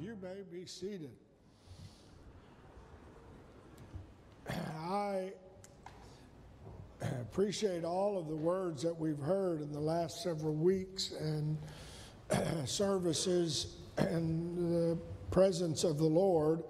[0.00, 1.10] You may be seated.
[4.48, 5.32] I
[7.20, 11.56] appreciate all of the words that we've heard in the last several weeks and
[12.68, 14.98] services and the
[15.30, 16.62] presence of the Lord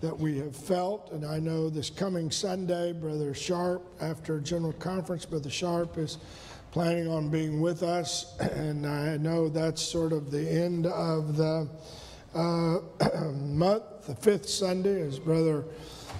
[0.00, 1.12] that we have felt.
[1.12, 6.18] And I know this coming Sunday, Brother Sharp, after General Conference, Brother Sharp is
[6.72, 8.34] planning on being with us.
[8.40, 11.68] And I know that's sort of the end of the
[12.34, 12.78] uh,
[13.32, 15.64] month, the fifth Sunday, as Brother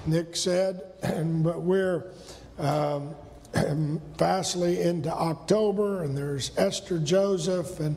[0.07, 0.83] Nick said.
[1.03, 2.13] And, but we're
[2.59, 3.15] um,
[4.19, 7.97] fastly into October, and there's Esther Joseph, and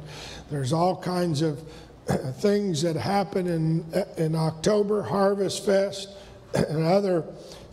[0.50, 1.64] there's all kinds of
[2.36, 6.10] things that happen in, in October, Harvest Fest,
[6.54, 7.26] and other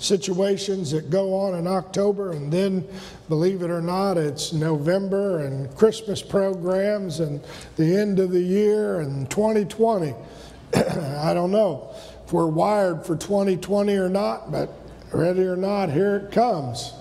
[0.02, 2.86] situations that go on in October, and then,
[3.28, 7.40] believe it or not, it's November and Christmas programs and
[7.76, 10.14] the end of the year and 2020.
[10.74, 11.94] I don't know
[12.24, 14.70] if we're wired for 2020 or not, but
[15.12, 16.92] ready or not, here it comes.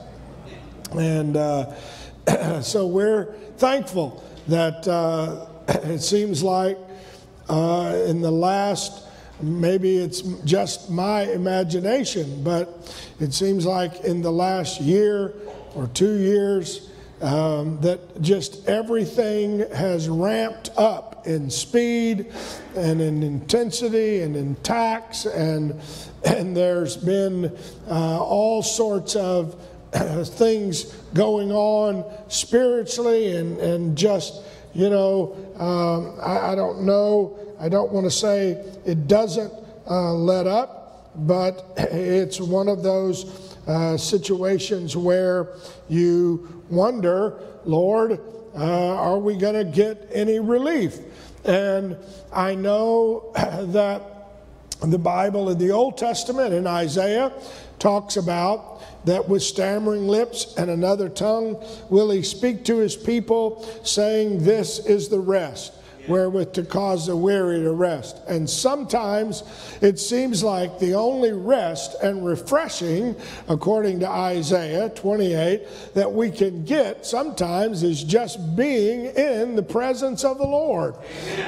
[0.92, 1.74] And uh,
[2.62, 6.78] so we're thankful that uh, it seems like
[7.50, 9.08] uh, in the last
[9.44, 15.34] maybe it's just my imagination, but it seems like in the last year
[15.76, 16.90] or two years
[17.22, 22.32] um, that just everything has ramped up in speed
[22.76, 25.80] and in intensity and in tax and
[26.26, 27.56] and there's been
[27.88, 29.56] uh, all sorts of
[30.30, 34.42] things going on spiritually and and just
[34.74, 38.52] you know um, I, I don't know I don't want to say
[38.86, 39.54] it doesn't
[39.88, 45.50] uh, let up, but it's one of those uh, situations where
[45.88, 48.20] you wonder, Lord,
[48.56, 50.98] uh, are we going to get any relief?
[51.46, 51.98] And
[52.34, 54.02] I know that
[54.82, 57.32] the Bible in the Old Testament in Isaiah
[57.78, 58.71] talks about
[59.06, 64.80] that with stammering lips and another tongue will he speak to his people, saying, This
[64.80, 65.74] is the rest
[66.08, 68.22] wherewith to cause the weary to rest.
[68.28, 69.44] And sometimes
[69.82, 73.16] it seems like the only rest and refreshing,
[73.48, 80.24] according to Isaiah 28, that we can get sometimes is just being in the presence
[80.24, 80.96] of the Lord.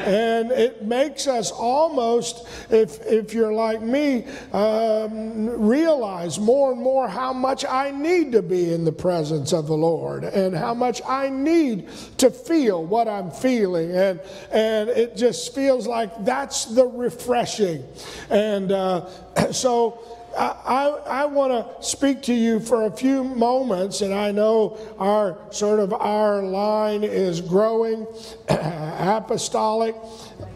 [0.05, 7.07] And it makes us almost, if, if you're like me, um, realize more and more
[7.07, 11.01] how much I need to be in the presence of the Lord and how much
[11.07, 14.19] I need to feel what I'm feeling and
[14.53, 17.83] and it just feels like that's the refreshing.
[18.29, 19.07] And uh,
[19.51, 19.99] so
[20.37, 25.37] I, I want to speak to you for a few moments, and I know our
[25.51, 28.07] sort of our line is growing,
[28.49, 29.95] apostolic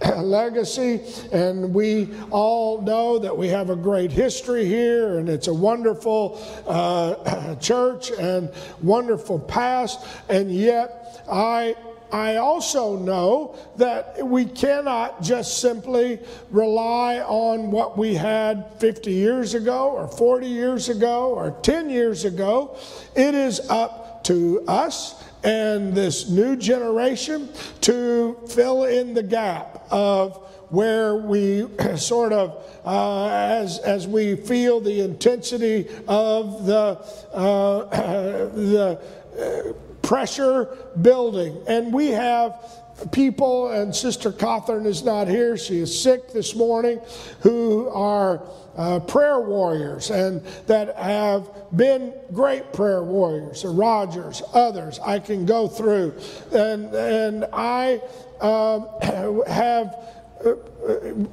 [0.17, 5.53] legacy, and we all know that we have a great history here, and it's a
[5.53, 11.75] wonderful uh, church and wonderful past, and yet I
[12.11, 16.19] I also know that we cannot just simply
[16.51, 22.25] rely on what we had 50 years ago or 40 years ago or 10 years
[22.25, 22.77] ago.
[23.15, 27.49] It is up to us and this new generation
[27.81, 30.37] to fill in the gap of
[30.69, 36.99] where we sort of, uh, as, as we feel the intensity of the,
[37.33, 37.83] uh,
[38.53, 38.99] the
[39.39, 40.69] uh, pressure
[41.01, 41.61] building.
[41.67, 42.63] And we have
[43.11, 47.01] people, and Sister Catherine is not here, she is sick this morning,
[47.41, 48.41] who are
[48.77, 55.67] uh, prayer warriors and that have been great prayer warriors, Rogers, others I can go
[55.67, 56.15] through.
[56.53, 58.01] And, and I
[58.39, 59.93] uh, have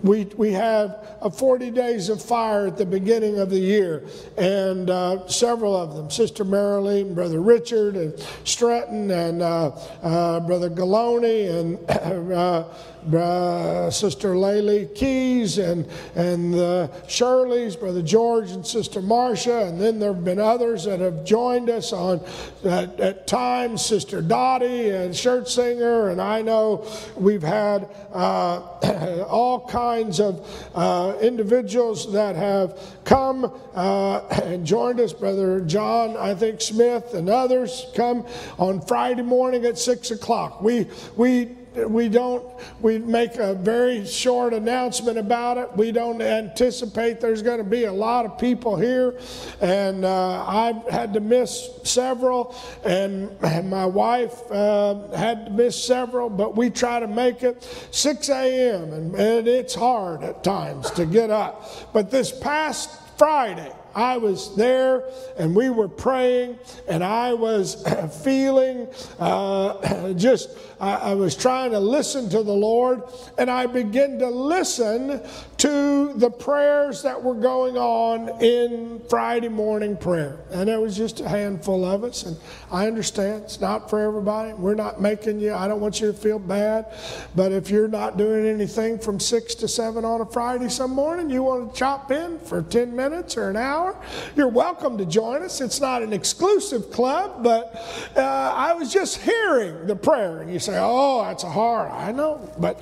[0.02, 4.04] we, we have a 40 days of fire at the beginning of the year,
[4.36, 9.70] and uh, several of them, Sister Marilyn, Brother Richard, and Stratton, and uh,
[10.02, 11.78] uh Brother Galoni, and
[13.12, 19.78] uh, uh, Sister Laylee Keys and, and the Shirleys, Brother George and Sister Marcia, and
[19.78, 22.20] then there have been others that have joined us on
[22.64, 29.68] at, at times, Sister Dottie and Shirt Singer, and I know we've had uh, all
[29.68, 35.12] kinds of uh, individuals that have come uh, and joined us.
[35.12, 38.26] Brother John, I think Smith, and others come
[38.58, 40.62] on Friday morning at six o'clock.
[40.62, 40.86] We
[41.16, 42.44] we we don't
[42.80, 45.68] we make a very short announcement about it.
[45.76, 49.18] We don't anticipate there's going to be a lot of people here,
[49.60, 52.54] and uh, I've had to miss several,
[52.84, 57.62] and, and my wife uh, had to miss several, but we try to make it
[57.90, 58.92] 6 a.m.
[58.92, 61.92] And, and it's hard at times to get up.
[61.92, 65.04] But this past Friday, I was there
[65.38, 67.84] and we were praying, and I was
[68.24, 68.88] feeling
[69.18, 70.50] uh, just,
[70.84, 73.02] I, I, was trying to listen to the Lord,
[73.38, 75.22] and I began to listen
[75.56, 80.40] to the prayers that were going on in Friday morning prayer.
[80.50, 82.36] And there was just a handful of us, and
[82.70, 84.52] I understand it's not for everybody.
[84.52, 86.86] We're not making you, I don't want you to feel bad,
[87.34, 91.30] but if you're not doing anything from 6 to 7 on a Friday some morning,
[91.30, 93.96] you want to chop in for 10 minutes or an hour
[94.36, 95.60] you're welcome to join us.
[95.60, 97.74] It's not an exclusive club, but
[98.16, 102.40] uh, I was just hearing the prayer, and you say, "Oh, that's hard." I know,
[102.58, 102.78] but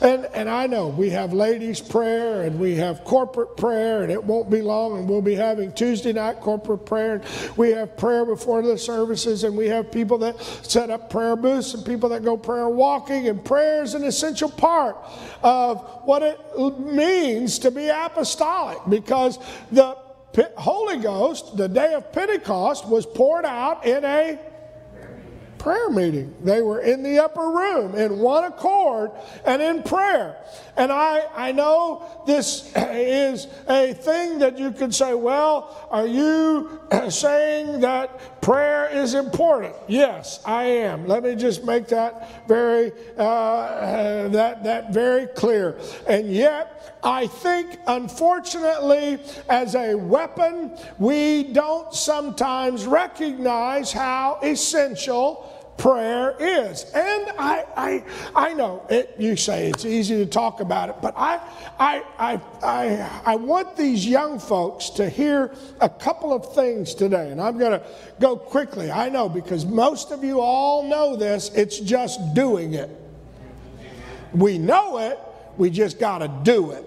[0.00, 4.22] and and I know we have ladies' prayer and we have corporate prayer, and it
[4.22, 7.14] won't be long, and we'll be having Tuesday night corporate prayer.
[7.14, 11.36] And we have prayer before the services, and we have people that set up prayer
[11.36, 14.96] booths and people that go prayer walking, and prayer is an essential part
[15.42, 16.38] of what it
[16.78, 19.38] means to be apostolic because
[19.72, 19.96] the
[20.56, 24.38] Holy Ghost, the day of Pentecost, was poured out in a
[25.66, 26.32] prayer meeting.
[26.44, 29.10] They were in the upper room in one accord
[29.44, 30.36] and in prayer.
[30.76, 36.80] And I, I know this is a thing that you could say, well, are you
[37.08, 39.74] saying that prayer is important?
[39.88, 41.08] Yes, I am.
[41.08, 45.80] Let me just make that very, uh, that, that very clear.
[46.06, 49.18] And yet, I think, unfortunately,
[49.48, 56.84] as a weapon, we don't sometimes recognize how essential prayer is.
[56.94, 61.14] And I, I, I know it, you say it's easy to talk about it, but
[61.16, 61.40] I,
[61.78, 67.30] I, I, I, I want these young folks to hear a couple of things today.
[67.30, 67.82] And I'm going to
[68.20, 68.90] go quickly.
[68.90, 72.90] I know because most of you all know this, it's just doing it.
[74.32, 75.18] We know it,
[75.56, 76.84] we just got to do it.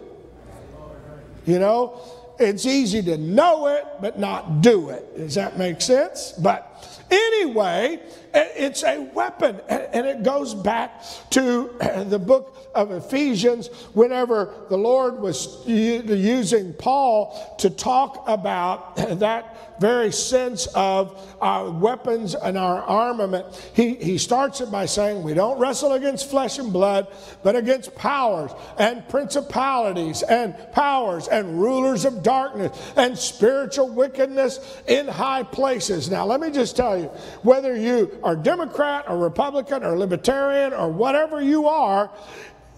[1.46, 2.00] You know,
[2.40, 5.18] it's easy to know it, but not do it.
[5.18, 6.34] Does that make sense?
[6.38, 6.66] But
[7.12, 8.00] anyway,
[8.34, 9.60] it's a weapon.
[9.68, 11.72] And it goes back to
[12.06, 20.12] the book of Ephesians whenever the Lord was using Paul to talk about that very
[20.12, 23.46] sense of our weapons and our armament.
[23.74, 27.08] He, he starts it by saying, We don't wrestle against flesh and blood,
[27.44, 35.08] but against powers and principalities and powers and rulers of darkness and spiritual wickedness in
[35.08, 36.10] high places.
[36.10, 37.08] Now, let me just tell you
[37.44, 42.12] whether you are Democrat or Republican or Libertarian or whatever you are,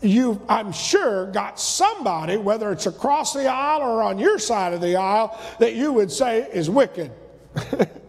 [0.02, 4.82] you, I'm sure, got somebody, whether it's across the aisle or on your side of
[4.82, 7.12] the aisle, that you would say is wicked.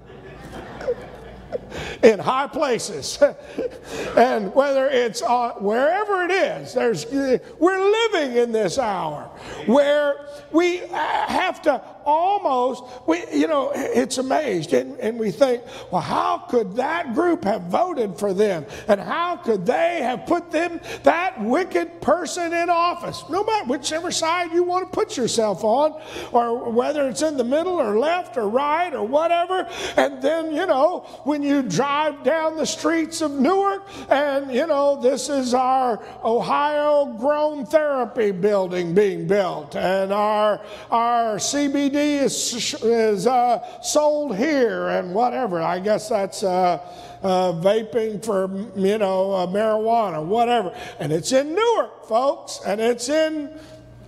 [2.03, 3.19] in high places.
[4.17, 9.31] and whether it's uh, wherever it is, there's, we're living in this hour
[9.67, 14.73] where we have to almost, we, you know, it's amazed.
[14.73, 18.67] And, and we think, well, how could that group have voted for them?
[18.89, 23.23] And how could they have put them, that wicked person in office?
[23.29, 26.01] No matter whichever side you want to put yourself on,
[26.33, 29.69] or whether it's in the middle or left or right or whatever.
[29.97, 35.01] And then, you know, when you drive down the streets of Newark, and, you know,
[35.01, 43.27] this is our Ohio grown therapy building being built, and our, our CBD is, is
[43.27, 45.61] uh, sold here and whatever.
[45.61, 46.79] I guess that's uh,
[47.23, 50.75] uh, vaping for, you know, uh, marijuana, whatever.
[50.99, 53.51] And it's in Newark, folks, and it's in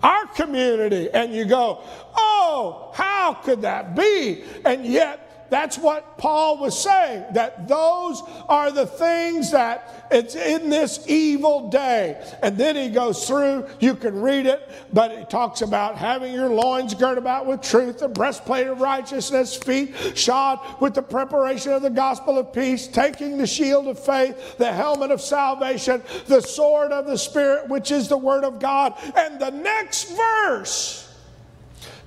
[0.03, 1.11] our community.
[1.11, 1.83] And you go,
[2.17, 4.45] oh, how could that be?
[4.65, 5.24] And yet,
[5.55, 11.71] that's what Paul was saying, that those are the things that it's in this evil
[11.71, 12.21] day.
[12.43, 16.49] And then he goes through, you can read it, but he talks about having your
[16.49, 21.83] loins girt about with truth, the breastplate of righteousness, feet shod with the preparation of
[21.83, 26.91] the gospel of peace, taking the shield of faith, the helmet of salvation, the sword
[26.91, 28.95] of the Spirit, which is the word of God.
[29.17, 31.17] And the next verse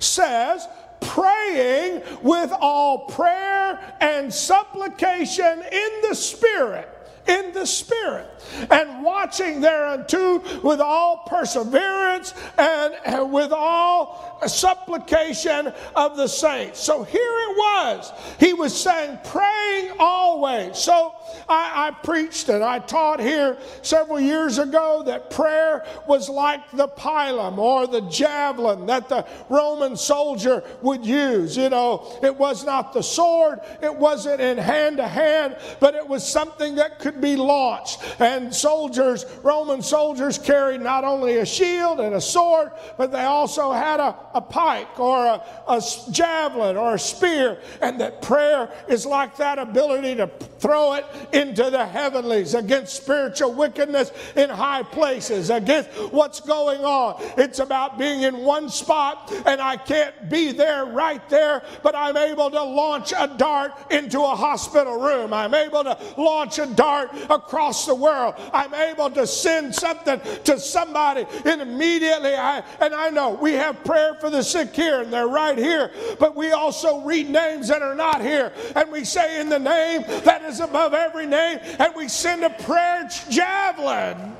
[0.00, 0.68] says,
[1.00, 6.97] praying with all prayer and supplication in the Spirit
[7.28, 8.26] in the Spirit,
[8.70, 16.80] and watching thereunto with all perseverance and, and with all supplication of the saints.
[16.80, 18.12] So here it was.
[18.38, 20.78] He was saying, praying always.
[20.78, 21.14] So
[21.48, 26.88] I, I preached and I taught here several years ago that prayer was like the
[26.88, 31.56] pilum or the javelin that the Roman soldier would use.
[31.56, 36.06] You know, it was not the sword, it wasn't in hand to hand, but it
[36.06, 38.00] was something that could be launched.
[38.18, 43.72] And soldiers, Roman soldiers, carried not only a shield and a sword, but they also
[43.72, 47.58] had a, a pike or a, a javelin or a spear.
[47.80, 53.52] And that prayer is like that ability to throw it into the heavenlies against spiritual
[53.52, 57.16] wickedness in high places, against what's going on.
[57.36, 62.16] It's about being in one spot and I can't be there right there, but I'm
[62.16, 65.32] able to launch a dart into a hospital room.
[65.32, 66.97] I'm able to launch a dart
[67.30, 68.34] across the world.
[68.52, 73.82] I'm able to send something to somebody and immediately I and I know we have
[73.84, 77.82] prayer for the sick here and they're right here, but we also read names that
[77.82, 81.94] are not here and we say in the name that is above every name and
[81.94, 84.36] we send a prayer javelin.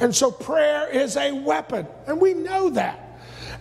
[0.00, 3.05] And so prayer is a weapon and we know that.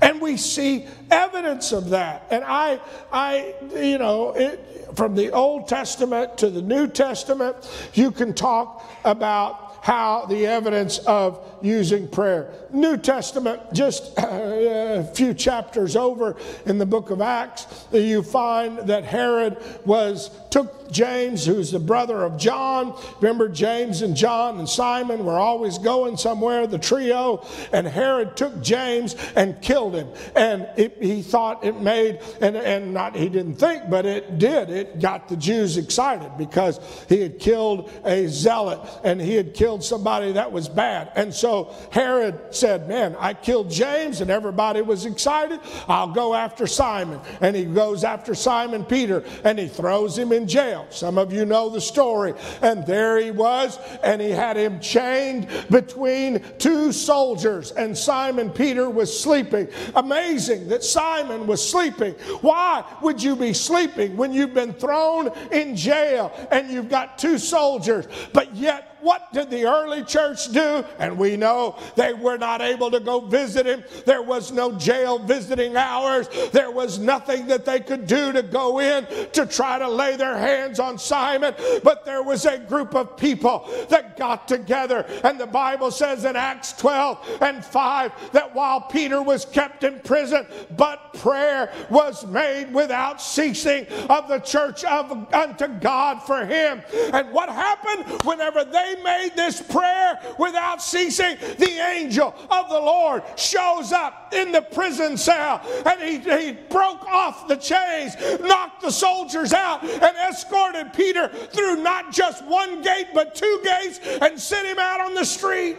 [0.01, 2.27] And we see evidence of that.
[2.29, 2.79] And I,
[3.11, 7.55] I, you know, it, from the Old Testament to the New Testament,
[7.93, 12.51] you can talk about how the evidence of using prayer.
[12.71, 16.35] New Testament, just uh, a few chapters over
[16.65, 22.24] in the book of Acts, you find that Herod was took James, who's the brother
[22.24, 22.97] of John.
[23.19, 27.45] Remember, James and John and Simon were always going somewhere, the trio.
[27.74, 30.07] And Herod took James and killed him.
[30.33, 34.69] And it, he thought it made, and, and not he didn't think, but it did.
[34.69, 39.83] It got the Jews excited because he had killed a zealot and he had killed
[39.83, 41.12] somebody that was bad.
[41.15, 45.59] And so Herod said, Man, I killed James, and everybody was excited.
[45.89, 47.19] I'll go after Simon.
[47.41, 50.87] And he goes after Simon Peter and he throws him in jail.
[50.89, 52.33] Some of you know the story.
[52.61, 58.89] And there he was, and he had him chained between two soldiers, and Simon Peter
[58.89, 59.67] was sleeping.
[59.95, 62.13] Amazing that Simon was sleeping.
[62.41, 67.37] Why would you be sleeping when you've been thrown in jail and you've got two
[67.37, 70.83] soldiers, but yet what did the early church do?
[70.97, 73.83] And we know they were not able to go visit him.
[74.03, 76.27] There was no jail visiting hours.
[76.51, 80.35] There was nothing that they could do to go in to try to lay their
[80.35, 81.53] hands on Simon.
[81.83, 85.05] But there was a group of people that got together.
[85.24, 90.00] And the Bible says in Acts 12 and 5 that while Peter was kept in
[90.00, 96.81] prison, but prayer was made without ceasing of the church of unto God for him.
[97.13, 103.23] And what happened whenever they made this prayer without ceasing, the angel of the Lord
[103.35, 108.91] shows up in the prison cell and he, he broke off the chains, knocked the
[108.91, 114.67] soldiers out, and escorted Peter through not just one gate but two gates and sent
[114.67, 115.77] him out on the street.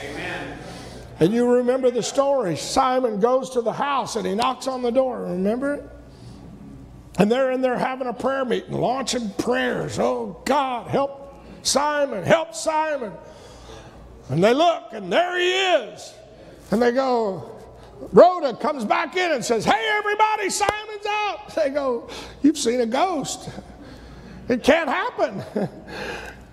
[0.00, 0.58] Amen.
[1.20, 2.56] And you remember the story.
[2.56, 5.22] Simon goes to the house and he knocks on the door.
[5.22, 5.88] Remember it?
[7.18, 9.98] And they're in there having a prayer meeting, launching prayers.
[9.98, 11.21] Oh, God, help
[11.62, 13.12] Simon, help Simon.
[14.28, 16.14] And they look, and there he is.
[16.70, 17.60] And they go,
[18.12, 21.54] Rhoda comes back in and says, Hey, everybody, Simon's out.
[21.54, 22.08] They go,
[22.42, 23.50] You've seen a ghost.
[24.48, 25.42] It can't happen.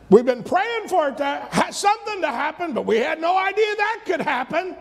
[0.10, 4.01] We've been praying for it to something to happen, but we had no idea that
[4.06, 4.75] could happen.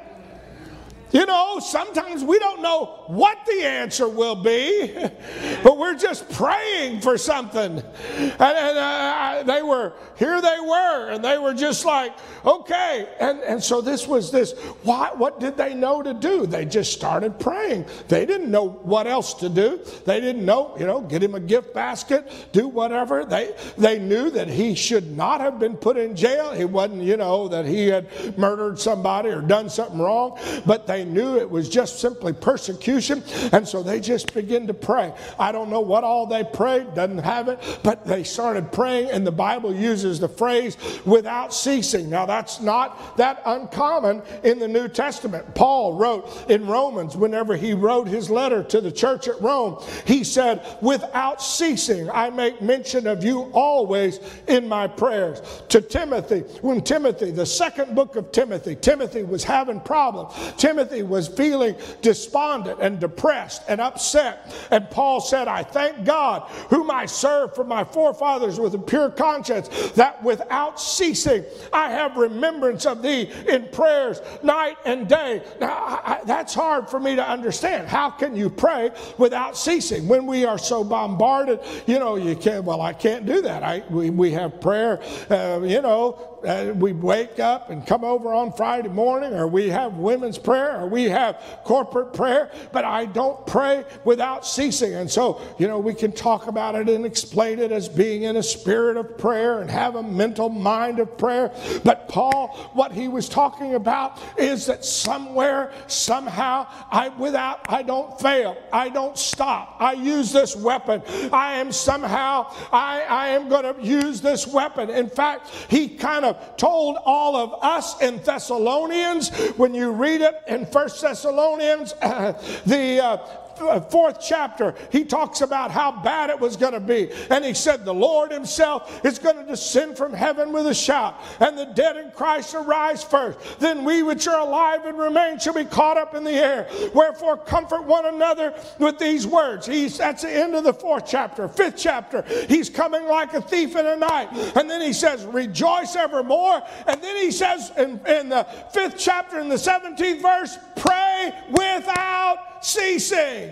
[1.10, 4.92] You know, sometimes we don't know what the answer will be,
[5.62, 7.82] but we're just praying for something.
[8.18, 13.08] And, and uh, they were, here they were, and they were just like, okay.
[13.20, 16.46] And, and so this was this, what, what did they know to do?
[16.46, 17.86] They just started praying.
[18.08, 19.80] They didn't know what else to do.
[20.04, 23.24] They didn't know, you know, get him a gift basket, do whatever.
[23.24, 26.52] They, they knew that he should not have been put in jail.
[26.52, 30.97] He wasn't, you know, that he had murdered somebody or done something wrong, but they
[30.98, 33.22] they knew it was just simply persecution.
[33.52, 35.12] And so they just began to pray.
[35.38, 39.24] I don't know what all they prayed, doesn't have it, but they started praying, and
[39.24, 40.76] the Bible uses the phrase
[41.06, 42.10] without ceasing.
[42.10, 45.54] Now, that's not that uncommon in the New Testament.
[45.54, 50.24] Paul wrote in Romans, whenever he wrote his letter to the church at Rome, he
[50.24, 55.62] said, Without ceasing, I make mention of you always in my prayers.
[55.68, 60.34] To Timothy, when Timothy, the second book of Timothy, Timothy was having problems.
[60.56, 64.54] Timothy Timothy was feeling despondent and depressed and upset.
[64.70, 69.10] And Paul said, I thank God, whom I serve from my forefathers with a pure
[69.10, 75.42] conscience, that without ceasing I have remembrance of thee in prayers night and day.
[75.60, 77.88] Now, I, I, that's hard for me to understand.
[77.88, 81.60] How can you pray without ceasing when we are so bombarded?
[81.86, 83.62] You know, you can't, well, I can't do that.
[83.62, 88.32] I, we, we have prayer, uh, you know, uh, we wake up and come over
[88.32, 93.06] on Friday morning, or we have women's prayer, or we have corporate prayer, but I
[93.06, 94.94] don't pray without ceasing.
[94.94, 98.36] And so, you know, we can talk about it and explain it as being in
[98.36, 101.52] a spirit of prayer and have a mental mind of prayer.
[101.84, 108.18] But Paul, what he was talking about is that somewhere, somehow, I without I don't
[108.20, 109.76] fail, I don't stop.
[109.80, 111.02] I use this weapon.
[111.32, 114.90] I am somehow, I, I am going to use this weapon.
[114.90, 120.20] In fact, he kind of of told all of us in Thessalonians, when you read
[120.20, 122.32] it in First Thessalonians, uh,
[122.66, 123.16] the uh,
[123.60, 127.10] Uh, fourth chapter, he talks about how bad it was going to be.
[127.30, 131.20] And he said, The Lord himself is going to descend from heaven with a shout,
[131.40, 133.38] and the dead in Christ arise first.
[133.58, 136.68] Then we which are alive and remain shall be caught up in the air.
[136.94, 139.66] Wherefore, comfort one another with these words.
[139.66, 141.48] He's, that's the end of the fourth chapter.
[141.48, 144.28] Fifth chapter, he's coming like a thief in the night.
[144.56, 146.62] And then he says, Rejoice evermore.
[146.86, 152.64] And then he says in, in the fifth chapter, in the 17th verse, Pray without
[152.64, 153.47] ceasing.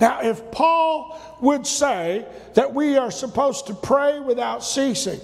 [0.00, 5.20] Now, if Paul would say that we are supposed to pray without ceasing,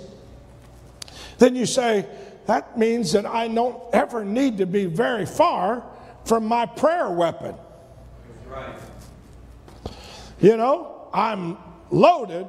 [1.38, 2.06] then you say,
[2.46, 5.82] that means that I don't ever need to be very far
[6.24, 7.54] from my prayer weapon.
[8.46, 8.74] Right.
[10.40, 11.56] You know, I'm
[11.90, 12.46] loaded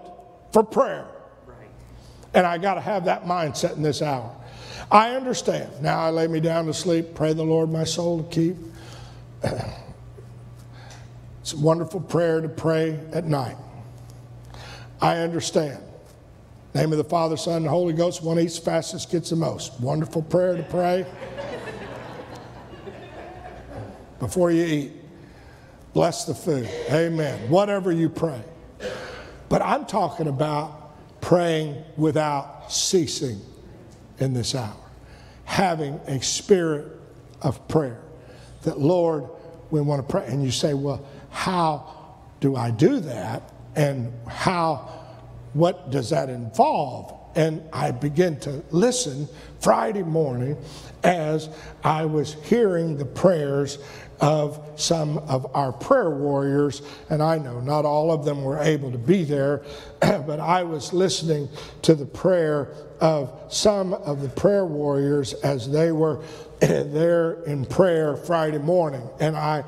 [0.52, 1.08] for prayer.
[1.46, 1.68] Right.
[2.34, 4.36] And I got to have that mindset in this hour.
[4.92, 5.82] I understand.
[5.82, 8.58] Now I lay me down to sleep, pray the Lord my soul to keep.
[11.48, 13.56] It's a wonderful prayer to pray at night.
[15.02, 15.82] I understand.
[16.76, 19.80] Name of the Father, Son, and Holy Ghost, one eats fastest, gets the most.
[19.80, 21.06] Wonderful prayer to pray.
[24.20, 24.92] Before you eat,
[25.94, 26.68] bless the food.
[26.92, 27.50] Amen.
[27.50, 28.42] Whatever you pray.
[29.48, 33.40] But I'm talking about praying without ceasing
[34.20, 34.76] in this hour,
[35.46, 36.88] having a spirit
[37.42, 38.02] of prayer.
[38.64, 39.30] That, Lord,
[39.72, 40.26] we want to pray.
[40.28, 41.06] And you say, well,
[41.38, 41.94] how
[42.40, 43.54] do I do that?
[43.76, 44.90] And how,
[45.54, 47.14] what does that involve?
[47.36, 49.30] And I begin to listen
[49.62, 50.58] Friday morning
[51.04, 51.50] as
[51.84, 53.78] I was hearing the prayers
[54.20, 56.82] of some of our prayer warriors.
[57.12, 59.64] And I know not all of them were able to be there,
[60.00, 61.50] but I was listening
[61.84, 66.24] to the prayer of some of the prayer warriors as they were
[66.64, 69.08] eh, there in prayer Friday morning.
[69.20, 69.64] And I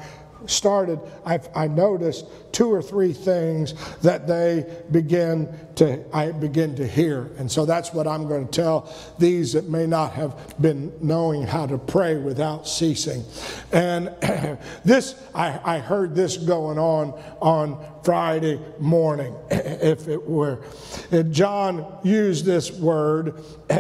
[0.49, 6.87] started, I've, I noticed two or three things that they begin to, I begin to
[6.87, 7.29] hear.
[7.37, 11.43] And so that's what I'm going to tell these that may not have been knowing
[11.43, 13.23] how to pray without ceasing.
[13.71, 14.09] And
[14.83, 20.59] this, I, I heard this going on on Friday morning, if it were.
[21.31, 23.35] John used this word.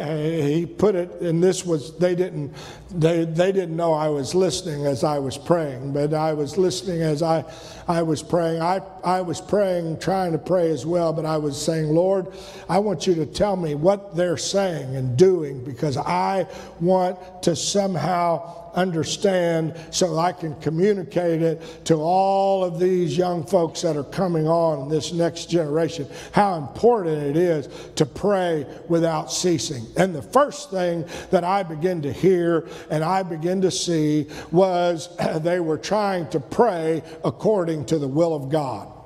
[0.49, 2.53] He put it, and this was, they didn't,
[2.91, 7.01] they, they didn't know I was listening as I was praying, but I was listening
[7.01, 7.43] as I,
[7.89, 8.61] I was praying.
[8.61, 12.27] I, I was praying, trying to pray as well, but I was saying, Lord,
[12.69, 16.45] I want you to tell me what they're saying and doing because I
[16.79, 23.81] want to somehow understand so I can communicate it to all of these young folks
[23.81, 29.31] that are coming on in this next generation how important it is to pray without
[29.31, 29.85] ceasing.
[29.97, 35.09] And the first thing that I begin to hear and I begin to see was
[35.39, 38.98] they were trying to pray according to the will of God.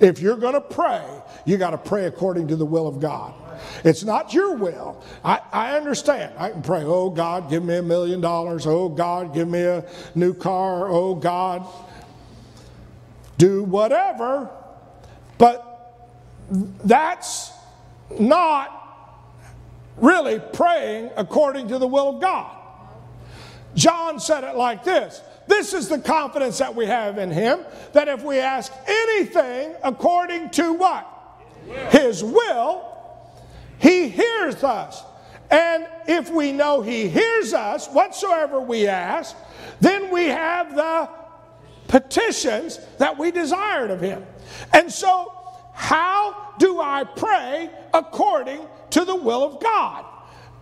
[0.00, 1.04] If you're going to pray,
[1.44, 3.34] you got to pray according to the will of God.
[3.84, 5.02] It's not your will.
[5.24, 6.32] I, I understand.
[6.38, 8.66] I can pray, oh God, give me a million dollars.
[8.66, 10.88] Oh God, give me a new car.
[10.88, 11.66] Oh God,
[13.36, 14.50] do whatever.
[15.38, 15.64] But
[16.84, 17.52] that's
[18.18, 18.74] not
[19.96, 22.56] really praying according to the will of God.
[23.74, 27.60] John said it like this This is the confidence that we have in Him,
[27.92, 31.06] that if we ask anything according to what?
[31.90, 32.88] His will,
[33.78, 35.02] he hears us.
[35.50, 39.34] And if we know He hears us, whatsoever we ask,
[39.80, 41.08] then we have the
[41.86, 44.26] petitions that we desired of Him.
[44.72, 45.32] And so,
[45.72, 50.04] how do I pray according to the will of God?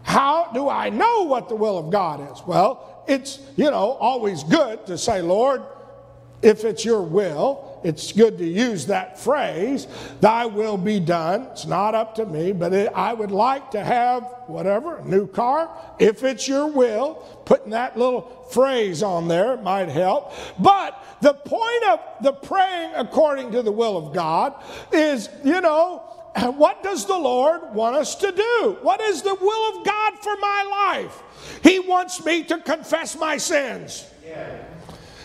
[0.03, 2.41] How do I know what the will of God is?
[2.47, 5.63] Well, it's, you know, always good to say, Lord,
[6.43, 9.87] if it's your will, it's good to use that phrase,
[10.21, 11.43] thy will be done.
[11.53, 15.27] It's not up to me, but it, I would like to have whatever, a new
[15.27, 17.15] car, if it's your will.
[17.45, 20.33] Putting that little phrase on there might help.
[20.59, 24.55] But the point of the praying according to the will of God
[24.93, 26.03] is, you know,
[26.57, 28.79] what does the Lord want us to do?
[28.83, 31.23] What is the will of God for my life?
[31.63, 34.09] He wants me to confess my sins.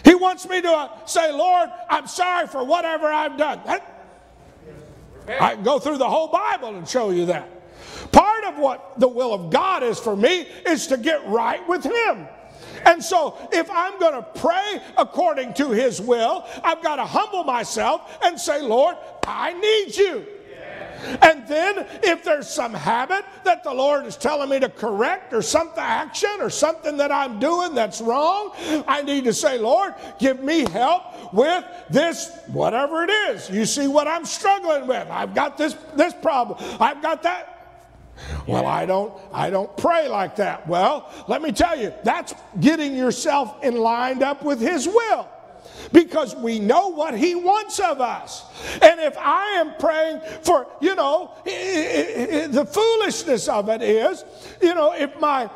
[0.05, 3.59] He wants me to uh, say, Lord, I'm sorry for whatever I've done.
[5.27, 7.49] I can go through the whole Bible and show you that.
[8.11, 11.83] Part of what the will of God is for me is to get right with
[11.83, 12.27] Him.
[12.85, 17.43] And so, if I'm going to pray according to His will, I've got to humble
[17.43, 18.95] myself and say, Lord,
[19.25, 20.25] I need you.
[21.21, 25.41] And then, if there's some habit that the Lord is telling me to correct, or
[25.41, 28.51] some action, or something that I'm doing that's wrong,
[28.87, 33.49] I need to say, Lord, give me help with this, whatever it is.
[33.49, 35.07] You see what I'm struggling with.
[35.09, 36.57] I've got this, this problem.
[36.79, 37.51] I've got that.
[38.47, 40.67] Well, I don't I don't pray like that.
[40.67, 45.27] Well, let me tell you, that's getting yourself in lined up with his will
[45.91, 48.43] because we know what He wants of us.
[48.81, 54.23] And if I am praying for, you know, the foolishness of it is,
[54.61, 55.49] you know, if my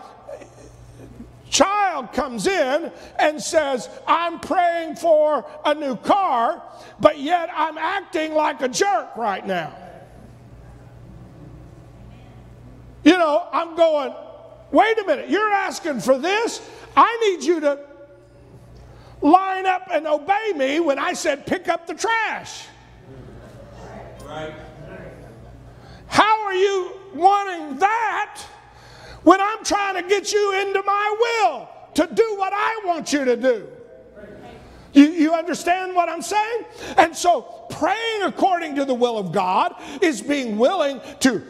[1.49, 6.61] child comes in and says, I'm praying for a new car,
[6.99, 9.73] but yet I'm acting like a jerk right now.
[13.03, 14.13] You know, I'm going,
[14.71, 16.67] wait a minute, you're asking for this?
[16.97, 17.79] I need you to
[19.25, 22.67] line up and obey me when I said pick up the trash.
[24.25, 24.53] Right.
[26.07, 28.41] How are you wanting that
[29.23, 33.25] when I'm trying to get you into my will to do what I want you
[33.25, 33.67] to do?
[34.93, 36.65] You, you understand what I'm saying?
[36.95, 41.43] And so, praying according to the will of God is being willing to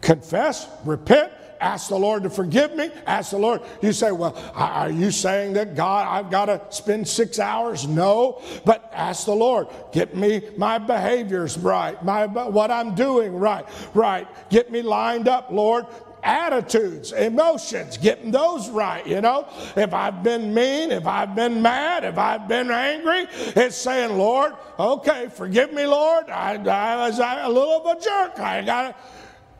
[0.00, 1.30] confess, repent,
[1.60, 2.90] ask the Lord to forgive me.
[3.06, 3.62] Ask the Lord.
[3.82, 7.86] You say, Well, are you saying that God, I've got to spend six hours?
[7.86, 13.66] No, but ask the Lord, get me my behaviors right, my what I'm doing right,
[13.94, 14.28] right.
[14.50, 15.86] Get me lined up, Lord
[16.26, 19.46] attitudes, emotions, getting those right, you know.
[19.76, 24.54] If I've been mean, if I've been mad, if I've been angry, it's saying, Lord,
[24.78, 26.28] okay, forgive me, Lord.
[26.28, 28.40] I, I was a little of a jerk.
[28.40, 28.94] I got to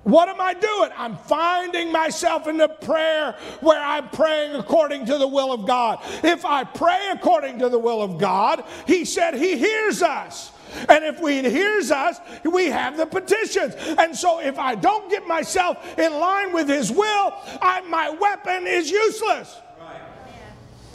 [0.07, 0.91] what am I doing?
[0.97, 5.99] I'm finding myself in the prayer where I'm praying according to the will of God.
[6.23, 10.53] If I pray according to the will of God, He said He hears us.
[10.89, 13.75] And if He hears us, we have the petitions.
[13.99, 18.65] And so if I don't get myself in line with His will, I, my weapon
[18.69, 19.57] is useless.
[19.81, 20.01] Right.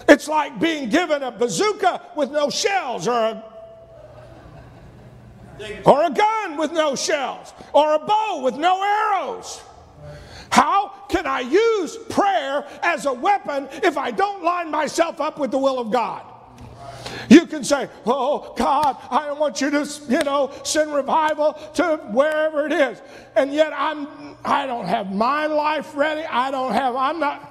[0.07, 3.50] It's like being given a bazooka with no shells or a
[5.85, 9.61] or a gun with no shells, or a bow with no arrows.
[10.49, 15.51] How can I use prayer as a weapon if I don't line myself up with
[15.51, 16.25] the will of God?
[17.29, 22.65] You can say, Oh, God, I want you to, you know, send revival to wherever
[22.65, 23.01] it is.
[23.35, 24.07] And yet I'm
[24.43, 26.23] I don't have my life ready.
[26.25, 27.47] I don't have, I'm not.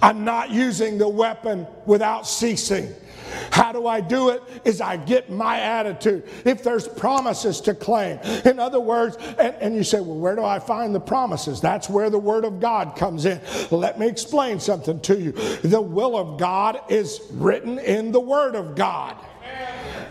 [0.00, 2.92] I'm not using the weapon without ceasing.
[3.50, 4.42] How do I do it?
[4.64, 6.28] Is I get my attitude.
[6.44, 10.44] If there's promises to claim, in other words, and, and you say, well, where do
[10.44, 11.60] I find the promises?
[11.60, 13.40] That's where the Word of God comes in.
[13.70, 15.32] Let me explain something to you.
[15.32, 19.16] The will of God is written in the Word of God.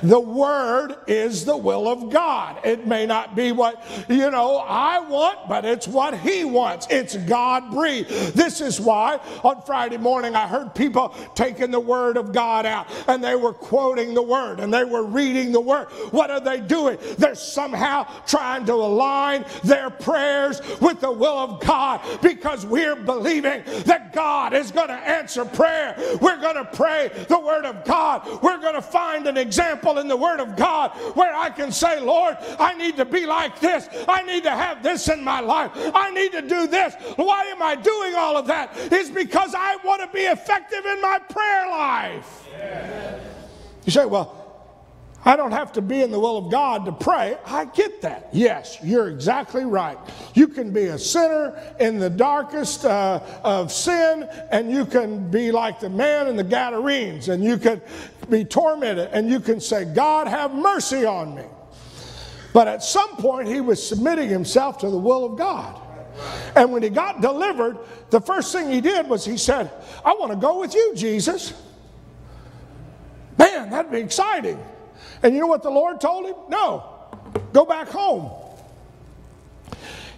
[0.04, 2.60] The Word is the will of God.
[2.66, 6.88] It may not be what, you know, I want, but it's what He wants.
[6.90, 8.10] It's God breathed.
[8.34, 12.88] This is why on Friday morning I heard people taking the Word of God out
[13.08, 15.88] and they were quoting the Word and they were reading the Word.
[16.12, 16.98] What are they doing?
[17.18, 23.64] They're somehow trying to align their prayers with the will of God because we're believing
[23.86, 25.96] that God is going to answer prayer.
[26.22, 28.28] We're going to pray the Word of God.
[28.42, 31.99] We're going to find an example in the Word of God where I can say,
[31.99, 33.88] Lord, I need to be like this.
[34.08, 35.71] I need to have this in my life.
[35.75, 36.93] I need to do this.
[37.15, 38.71] Why am I doing all of that?
[38.75, 42.47] It's because I want to be effective in my prayer life.
[42.51, 43.19] Yeah.
[43.86, 44.40] You say, well,
[45.23, 47.38] I don't have to be in the will of God to pray.
[47.45, 48.29] I get that.
[48.34, 49.97] Yes, you're exactly right.
[50.34, 55.51] You can be a sinner in the darkest uh, of sin, and you can be
[55.51, 57.81] like the man in the Gadarenes, and you can
[58.31, 61.45] be tormented, and you can say, God, have mercy on me.
[62.51, 65.79] But at some point, he was submitting himself to the will of God.
[66.55, 67.77] And when he got delivered,
[68.10, 69.71] the first thing he did was he said,
[70.03, 71.53] I want to go with you, Jesus.
[73.38, 74.60] Man, that'd be exciting.
[75.23, 76.36] And you know what the Lord told him?
[76.49, 76.84] No,
[77.53, 78.31] go back home.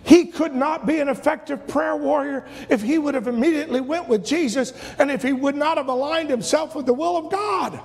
[0.05, 4.25] He could not be an effective prayer warrior if he would have immediately went with
[4.25, 7.79] Jesus and if he would not have aligned himself with the will of God.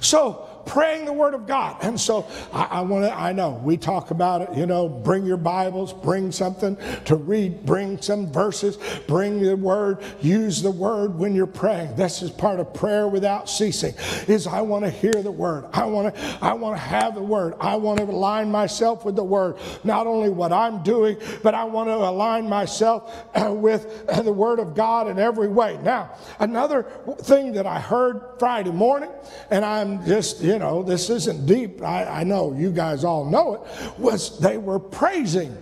[0.00, 1.76] So praying the Word of God.
[1.82, 5.24] And so I, I want to, I know we talk about it, you know, bring
[5.24, 11.18] your Bibles, bring something to read, bring some verses, bring the Word, use the Word
[11.18, 11.96] when you're praying.
[11.96, 13.94] This is part of prayer without ceasing,
[14.28, 15.66] is I want to hear the Word.
[15.72, 17.54] I want to, I want to have the Word.
[17.60, 19.56] I want to align myself with the Word.
[19.84, 24.32] Not only what I'm doing, but I want to align myself uh, with uh, the
[24.32, 25.78] Word of God in every way.
[25.82, 26.84] Now, another
[27.20, 29.10] thing that I heard Friday morning,
[29.50, 31.82] and I'm just, you know, this isn't deep.
[31.82, 35.56] I, I know you guys all know it, was they were praising.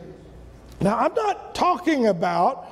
[0.81, 2.67] Now, I'm not talking about,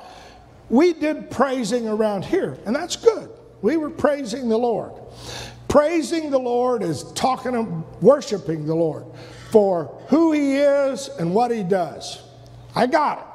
[0.69, 3.29] we did praising around here, and that's good.
[3.61, 4.93] We were praising the Lord.
[5.67, 9.05] Praising the Lord is talking worshiping the Lord
[9.51, 12.23] for who He is and what He does.
[12.75, 13.25] I got it.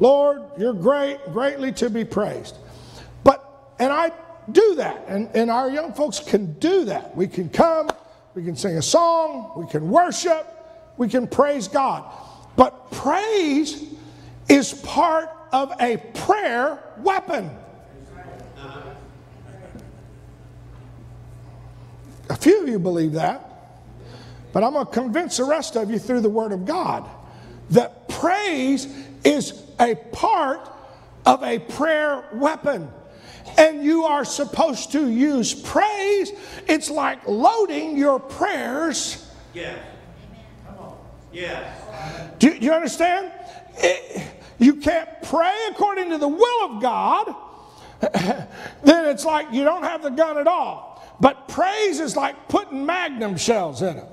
[0.00, 2.56] Lord, you're great, greatly to be praised.
[3.22, 3.44] But,
[3.78, 4.12] and I
[4.50, 7.16] do that, and, and our young folks can do that.
[7.16, 7.90] We can come,
[8.34, 10.46] we can sing a song, we can worship,
[10.96, 12.04] we can praise God.
[12.56, 13.84] But praise
[14.48, 17.50] is part of a prayer weapon.
[22.28, 23.44] A few of you believe that,
[24.52, 27.08] but I'm going to convince the rest of you through the Word of God
[27.70, 28.86] that praise
[29.24, 30.70] is a part
[31.26, 32.88] of a prayer weapon
[33.58, 36.32] and you are supposed to use praise.
[36.66, 39.30] It's like loading your prayers.
[39.54, 39.78] Yes.
[40.66, 40.96] Come on.
[41.32, 42.38] Yes.
[42.38, 43.32] Do, do you understand?
[43.76, 44.26] It,
[44.58, 47.34] you can't pray according to the will of God,
[48.82, 50.90] then it's like you don't have the gun at all.
[51.20, 54.06] But praise is like putting magnum shells in it.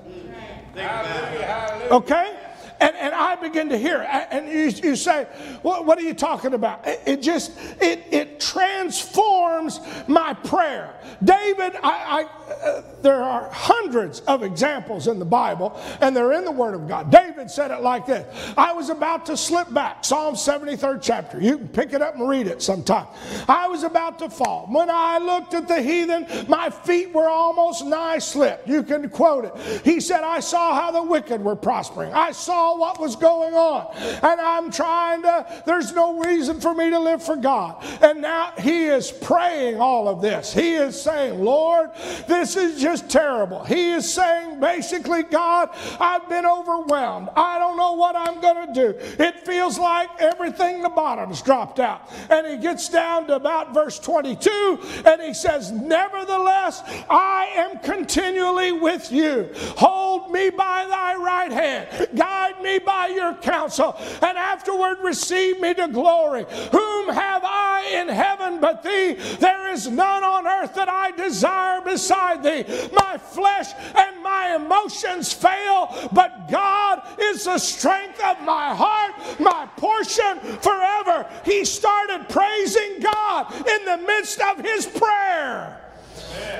[1.90, 2.36] Okay?
[2.80, 4.28] And, and I begin to hear, it.
[4.30, 5.26] and you, you say,
[5.62, 6.86] well, what are you talking about?
[6.86, 10.94] It, it just, it, it transforms my prayer.
[11.22, 16.44] David, I, I uh, there are hundreds of examples in the Bible, and they're in
[16.44, 17.10] the Word of God.
[17.10, 21.40] David said it like this I was about to slip back, Psalm 73rd chapter.
[21.40, 23.06] You can pick it up and read it sometime.
[23.48, 24.66] I was about to fall.
[24.70, 28.68] When I looked at the heathen, my feet were almost nigh slipped.
[28.68, 29.84] You can quote it.
[29.84, 32.12] He said, I saw how the wicked were prospering.
[32.12, 33.94] I saw what was going on.
[33.96, 37.84] And I'm trying to, there's no reason for me to live for God.
[38.02, 40.52] And now he is praying all of this.
[40.52, 41.90] He is saying, Lord,
[42.26, 43.64] this is just terrible.
[43.64, 47.28] He is saying, basically, God, I've been overwhelmed.
[47.36, 48.98] I don't know what I'm going to do.
[49.22, 52.10] It feels like everything the bottom's dropped out.
[52.30, 58.72] And he gets down to about verse 22 and he says, Nevertheless, I am continually
[58.72, 59.50] with you.
[59.76, 62.08] Hold me by thy right hand.
[62.16, 66.46] Guide me by your counsel, and afterward receive me to glory.
[66.72, 69.14] Whom have I in heaven but thee?
[69.38, 72.64] There is none on earth that I desire beside thee.
[72.92, 79.68] My flesh and my emotions fail, but God is the strength of my heart, my
[79.76, 81.26] portion forever.
[81.44, 85.87] He started praising God in the midst of his prayer.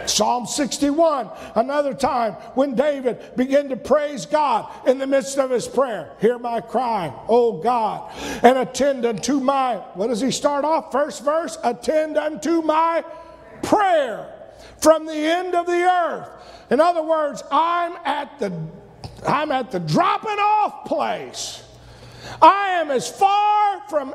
[0.06, 5.68] Psalm 61, another time when David began to praise God in the midst of his
[5.68, 6.12] prayer.
[6.20, 8.10] Hear my cry, O God,
[8.42, 10.90] and attend unto my, what does he start off?
[10.92, 13.04] First verse, attend unto my
[13.62, 14.32] prayer
[14.78, 16.28] from the end of the earth.
[16.70, 18.52] In other words, I'm at the
[19.26, 21.62] I'm at the dropping off place.
[22.40, 24.14] I am as far from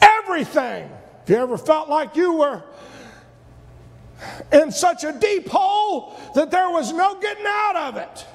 [0.00, 0.90] everything.
[1.22, 2.62] If you ever felt like you were
[4.52, 8.26] in such a deep hole that there was no getting out of it.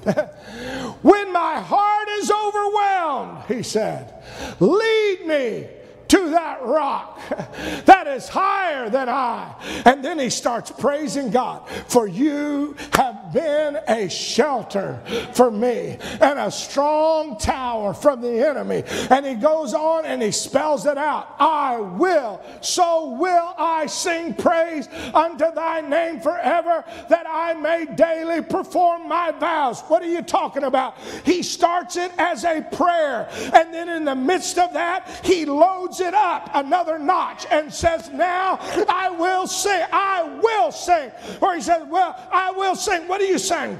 [1.02, 4.22] when my heart is overwhelmed, he said,
[4.58, 5.68] lead me
[6.10, 7.20] to that rock
[7.84, 9.54] that is higher than I.
[9.84, 15.00] And then he starts praising God, for you have been a shelter
[15.34, 18.82] for me and a strong tower from the enemy.
[19.10, 24.34] And he goes on and he spells it out I will, so will I sing
[24.34, 29.80] praise unto thy name forever, that I may daily perform my vows.
[29.82, 30.98] What are you talking about?
[31.24, 35.99] He starts it as a prayer, and then in the midst of that, he loads
[36.00, 38.58] it up another notch and says, Now
[38.88, 39.84] I will sing.
[39.92, 41.10] I will sing.
[41.40, 43.06] Or he says, Well, I will sing.
[43.08, 43.78] What are you saying?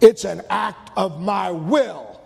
[0.00, 2.20] It's an act of my will.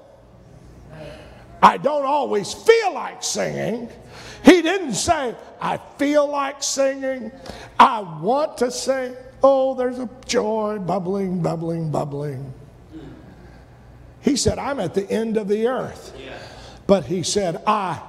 [1.62, 3.88] I don't always feel like singing.
[4.44, 7.30] He didn't say, I feel like singing.
[7.78, 9.14] I want to sing.
[9.42, 12.52] Oh, there's a joy bubbling, bubbling, bubbling.
[14.22, 16.14] He said, I'm at the end of the earth.
[16.86, 18.00] But he said, I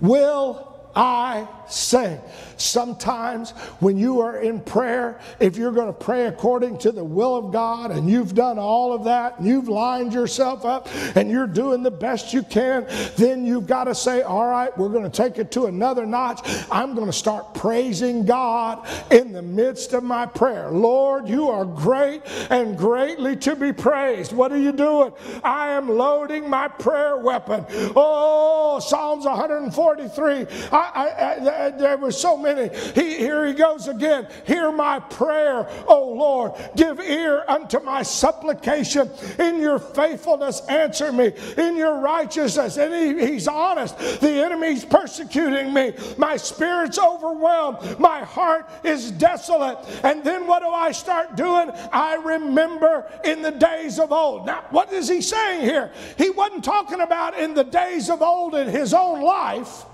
[0.00, 2.20] will I sing.
[2.56, 3.50] Sometimes
[3.80, 7.52] when you are in prayer, if you're going to pray according to the will of
[7.52, 11.82] God and you've done all of that, and you've lined yourself up and you're doing
[11.82, 15.38] the best you can, then you've got to say, All right, we're going to take
[15.38, 16.40] it to another notch.
[16.70, 20.70] I'm going to start praising God in the midst of my prayer.
[20.70, 24.32] Lord, you are great and greatly to be praised.
[24.32, 25.12] What are you doing?
[25.44, 27.64] I am loading my prayer weapon.
[27.94, 30.46] Oh, Psalms 143.
[30.72, 32.74] I, I, I, there were so many.
[32.94, 34.26] He, here he goes again.
[34.46, 36.52] Hear my prayer, O Lord.
[36.76, 39.10] Give ear unto my supplication.
[39.38, 41.32] In your faithfulness, answer me.
[41.56, 42.76] In your righteousness.
[42.76, 43.98] And he, he's honest.
[44.20, 45.94] The enemy's persecuting me.
[46.16, 47.98] My spirit's overwhelmed.
[47.98, 49.78] My heart is desolate.
[50.04, 51.70] And then what do I start doing?
[51.92, 54.46] I remember in the days of old.
[54.46, 55.92] Now, what is he saying here?
[56.16, 59.84] He wasn't talking about in the days of old in his own life.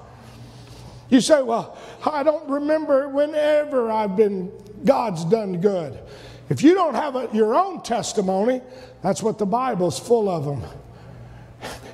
[1.08, 4.50] You say, Well, I don't remember whenever I've been,
[4.84, 5.98] God's done good.
[6.48, 8.60] If you don't have a, your own testimony,
[9.02, 10.62] that's what the Bible's full of them.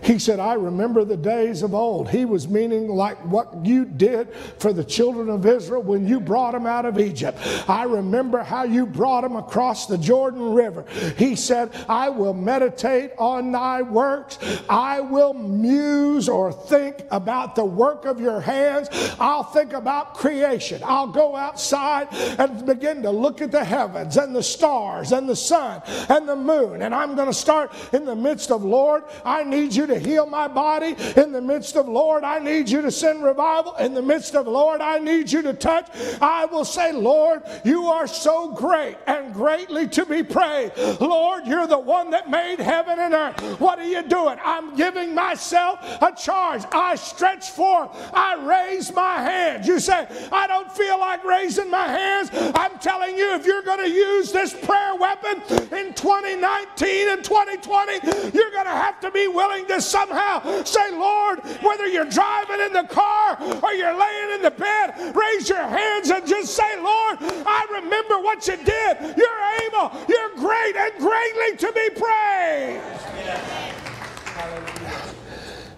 [0.02, 2.10] He said, I remember the days of old.
[2.10, 6.52] He was meaning like what you did for the children of Israel when you brought
[6.52, 7.38] them out of Egypt.
[7.68, 10.84] I remember how you brought them across the Jordan River.
[11.16, 14.38] He said, I will meditate on thy works.
[14.68, 18.88] I will muse or think about the work of your hands.
[19.20, 20.80] I'll think about creation.
[20.84, 25.36] I'll go outside and begin to look at the heavens and the stars and the
[25.36, 26.82] sun and the moon.
[26.82, 30.26] And I'm going to start in the midst of, Lord, I need you to heal
[30.26, 30.96] my body.
[31.16, 33.74] In the midst of, Lord, I need you to send revival.
[33.76, 35.88] In the midst of, Lord, I need you to touch.
[36.20, 40.76] I will say, Lord, you are so great and greatly to be praised.
[41.00, 43.60] Lord, you're the one that made heaven and earth.
[43.60, 44.38] What are you doing?
[44.42, 46.62] I'm giving myself a charge.
[46.72, 47.90] I stretch forth.
[48.14, 49.66] I raise my hands.
[49.66, 52.30] You say, I don't feel like raising my hands.
[52.32, 55.42] I'm telling you, if you're going to use this prayer weapon
[55.76, 57.92] in 2019 and 2020,
[58.36, 62.72] you're going to have to be willing to somehow say, Lord, whether you're driving in
[62.72, 67.18] the car or you're laying in the bed, raise your hands and just say, Lord,
[67.20, 69.16] I remember what you did.
[69.16, 73.00] You're able, you're great and greatly to be praised.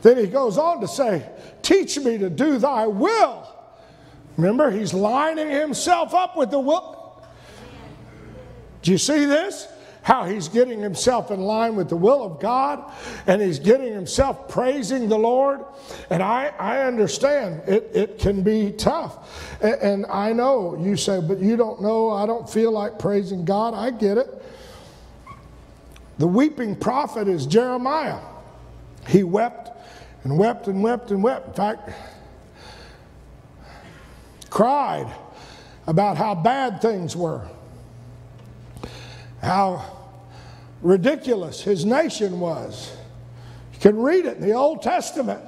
[0.03, 1.29] Then he goes on to say,
[1.63, 3.49] Teach me to do thy will.
[4.37, 7.23] Remember, he's lining himself up with the will.
[8.83, 9.69] Do you see this?
[10.03, 12.93] How he's getting himself in line with the will of God
[13.27, 15.61] and he's getting himself praising the Lord.
[16.11, 19.61] And I, I understand it, it can be tough.
[19.63, 23.45] And, and I know you say, but you don't know, I don't feel like praising
[23.45, 23.75] God.
[23.75, 24.43] I get it.
[26.19, 28.21] The weeping prophet is Jeremiah.
[29.07, 29.71] He wept
[30.25, 31.49] and wept and wept and wept.
[31.49, 31.91] In fact,
[34.51, 35.13] cried
[35.87, 37.49] about how bad things were
[39.43, 39.85] how
[40.81, 42.95] ridiculous his nation was.
[43.75, 45.41] You can read it in the Old Testament,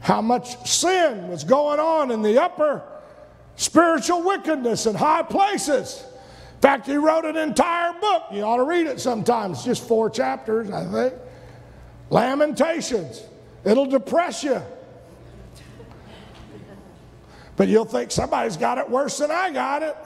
[0.00, 2.82] how much sin was going on in the upper
[3.56, 6.04] spiritual wickedness in high places.
[6.54, 8.24] In fact, he wrote an entire book.
[8.32, 11.14] You ought to read it sometimes, just four chapters, I think.
[12.10, 13.22] Lamentations.
[13.64, 14.62] It'll depress you.
[17.56, 19.96] But you'll think somebody's got it worse than I got it.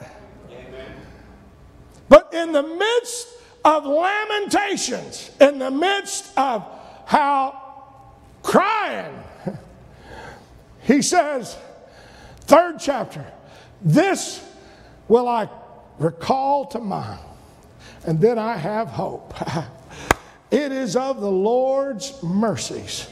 [2.11, 3.29] But in the midst
[3.63, 6.67] of lamentations, in the midst of
[7.05, 7.85] how
[8.43, 9.17] crying,
[10.81, 11.55] he says,
[12.41, 13.25] third chapter,
[13.81, 14.45] this
[15.07, 15.47] will I
[15.99, 17.21] recall to mind,
[18.05, 19.33] and then I have hope.
[20.51, 23.07] it is of the Lord's mercies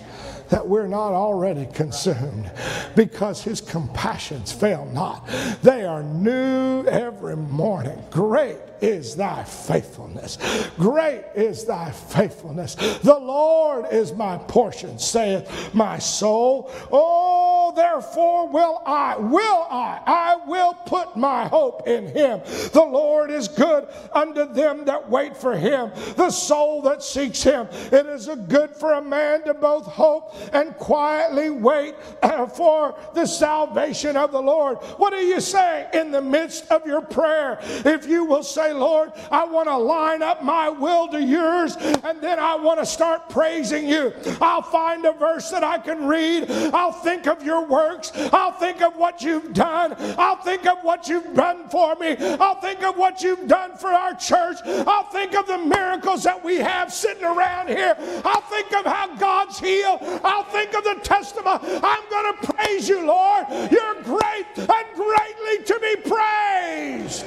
[0.49, 2.51] that we're not already consumed
[2.97, 5.25] because his compassions fail not.
[5.63, 7.97] They are new every morning.
[8.11, 10.37] Great is thy faithfulness.
[10.77, 12.75] Great is thy faithfulness.
[12.75, 16.71] The Lord is my portion, saith my soul.
[16.91, 22.41] Oh, therefore will I, will I, I will put my hope in him.
[22.73, 27.67] The Lord is good unto them that wait for him, the soul that seeks him.
[27.91, 32.95] It is a good for a man to both hope and quietly wait uh, for
[33.13, 34.77] the salvation of the Lord.
[34.97, 37.59] What do you say in the midst of your prayer?
[37.61, 42.21] If you will say, Lord, I want to line up my will to yours, and
[42.21, 44.13] then I want to start praising you.
[44.41, 46.49] I'll find a verse that I can read.
[46.49, 48.11] I'll think of your works.
[48.33, 49.95] I'll think of what you've done.
[50.17, 52.15] I'll think of what you've done for me.
[52.39, 54.57] I'll think of what you've done for our church.
[54.65, 57.95] I'll think of the miracles that we have sitting around here.
[58.25, 59.99] I'll think of how God's healed.
[60.23, 61.59] I'll think of the testimony.
[61.83, 63.45] I'm going to praise you, Lord.
[63.71, 67.25] You're great and greatly to be praised.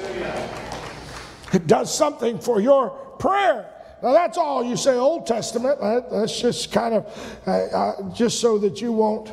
[1.53, 2.89] It does something for your
[3.19, 3.69] prayer.
[4.01, 5.79] Now that's all you say Old Testament.
[6.11, 9.31] That's just kind of uh, uh, just so that you won't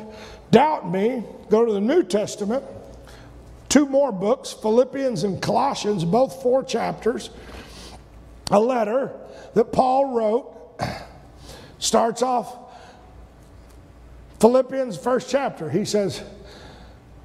[0.51, 1.23] doubt me.
[1.49, 2.63] Go to the New Testament.
[3.67, 7.29] Two more books, Philippians and Colossians, both four chapters.
[8.51, 9.11] A letter
[9.53, 10.79] that Paul wrote
[11.79, 12.57] starts off
[14.39, 15.69] Philippians first chapter.
[15.69, 16.23] He says,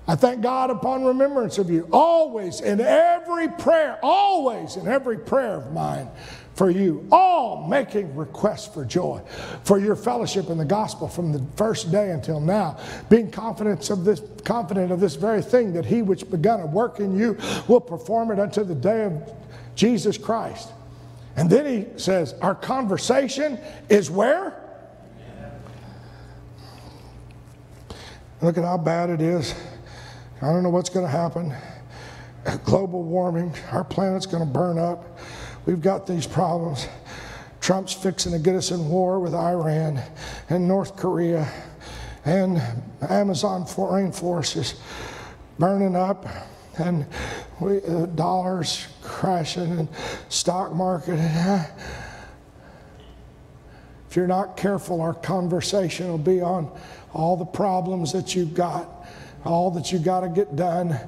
[0.09, 5.57] I thank God upon remembrance of you, always in every prayer, always in every prayer
[5.57, 6.09] of mine
[6.55, 9.21] for you, all making requests for joy,
[9.65, 12.79] for your fellowship in the gospel from the first day until now,
[13.11, 16.99] being confident of this, confident of this very thing that he which begun a work
[17.01, 17.37] in you
[17.69, 19.33] will perform it unto the day of
[19.75, 20.73] Jesus Christ.
[21.37, 23.59] And then he says, Our conversation
[23.91, 24.63] is where?
[28.41, 29.55] Look at how bad it is.
[30.43, 31.55] I don't know what's going to happen.
[32.65, 35.19] Global warming, our planet's going to burn up.
[35.65, 36.87] We've got these problems.
[37.63, 39.99] Trump's fixing to get us in war with Iran
[40.51, 41.51] and North Korea,
[42.27, 42.63] and
[43.09, 44.75] Amazon rainforest is
[45.59, 46.27] burning up,
[46.79, 47.07] and
[47.59, 49.89] we, uh, dollars crashing, and
[50.29, 51.19] stock market.
[54.11, 56.71] If you're not careful, our conversation will be on
[57.15, 58.96] all the problems that you've got
[59.47, 60.99] all that you got to get done,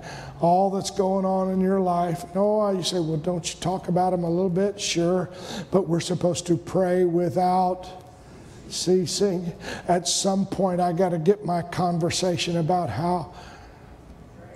[0.41, 2.25] all that's going on in your life.
[2.35, 4.81] Oh, you say, well, don't you talk about them a little bit?
[4.81, 5.31] Sure.
[5.71, 7.87] But we're supposed to pray without
[8.69, 9.53] ceasing.
[9.89, 13.35] At some point, I got to get my conversation about how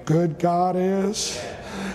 [0.04, 1.40] good God is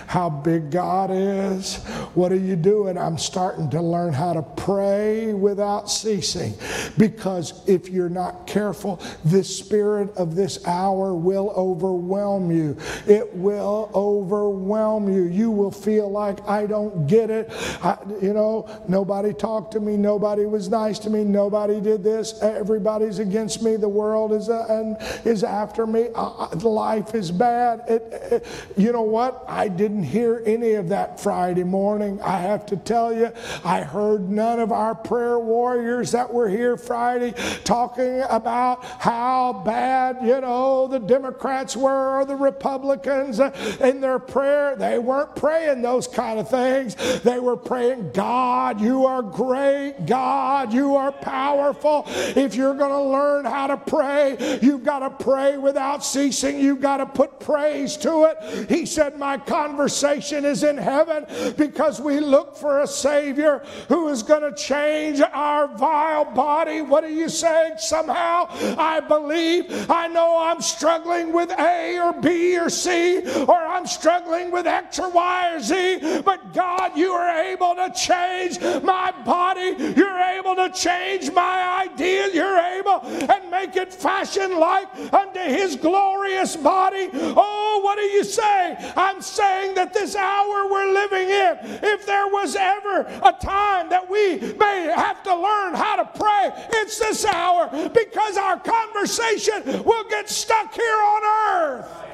[0.06, 1.76] how big God is.
[2.14, 2.96] What are you doing?
[2.98, 6.54] I'm starting to learn how to pray without ceasing.
[6.96, 12.76] Because if you're not careful, the spirit of this hour will overwhelm you.
[13.06, 15.24] It will overwhelm you.
[15.24, 17.50] You will feel like, I don't get it.
[17.82, 19.96] I, you know, nobody talked to me.
[19.96, 21.24] Nobody was nice to me.
[21.24, 22.40] Nobody did this.
[22.42, 23.76] Everybody's against me.
[23.76, 26.08] The world is, uh, and is after me.
[26.14, 27.82] Uh, life is bad.
[27.88, 29.44] It, it, you know what?
[29.48, 32.20] I didn't didn't hear any of that Friday morning.
[32.22, 33.32] I have to tell you,
[33.64, 37.32] I heard none of our prayer warriors that were here Friday
[37.64, 43.50] talking about how bad, you know, the Democrats were or the Republicans uh,
[43.80, 44.76] in their prayer.
[44.76, 46.94] They weren't praying those kind of things.
[47.22, 50.06] They were praying, God, you are great.
[50.06, 52.04] God, you are powerful.
[52.06, 56.60] If you're going to learn how to pray, you've got to pray without ceasing.
[56.60, 58.70] You've got to put praise to it.
[58.70, 64.22] He said, My conversation is in heaven because we look for a Savior who is
[64.22, 66.80] going to change our vile body.
[66.80, 67.74] What are you saying?
[67.78, 68.46] Somehow
[68.78, 74.52] I believe, I know I'm struggling with A or B or C, or I'm struggling
[74.52, 79.74] with X or Y or Z, but God, you are able to change my body.
[79.96, 82.32] You're able to change my ideas.
[82.32, 87.10] You're able and make it fashion like unto His glorious body.
[87.12, 88.92] Oh, what do you say?
[88.96, 94.08] I'm saying that this hour we're living in, if there was ever a time that
[94.08, 100.04] we may have to learn how to pray, it's this hour because our conversation will
[100.08, 102.04] get stuck here on earth.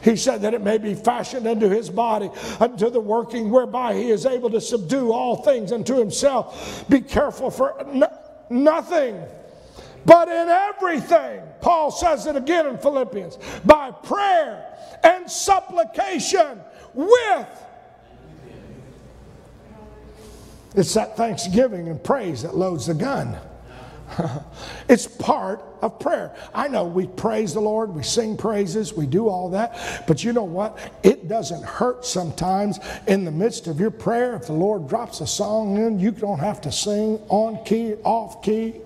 [0.00, 4.10] He said that it may be fashioned unto his body, unto the working whereby he
[4.10, 6.88] is able to subdue all things unto himself.
[6.88, 8.08] Be careful for no,
[8.48, 9.20] nothing,
[10.06, 11.42] but in everything.
[11.60, 16.60] Paul says it again in Philippians by prayer and supplication
[16.94, 17.48] with.
[20.74, 23.36] It's that thanksgiving and praise that loads the gun.
[24.88, 26.34] it's part of prayer.
[26.54, 30.32] I know we praise the Lord, we sing praises, we do all that, but you
[30.32, 30.78] know what?
[31.02, 35.26] It doesn't hurt sometimes in the midst of your prayer if the Lord drops a
[35.26, 38.80] song in, you don't have to sing on key, off key.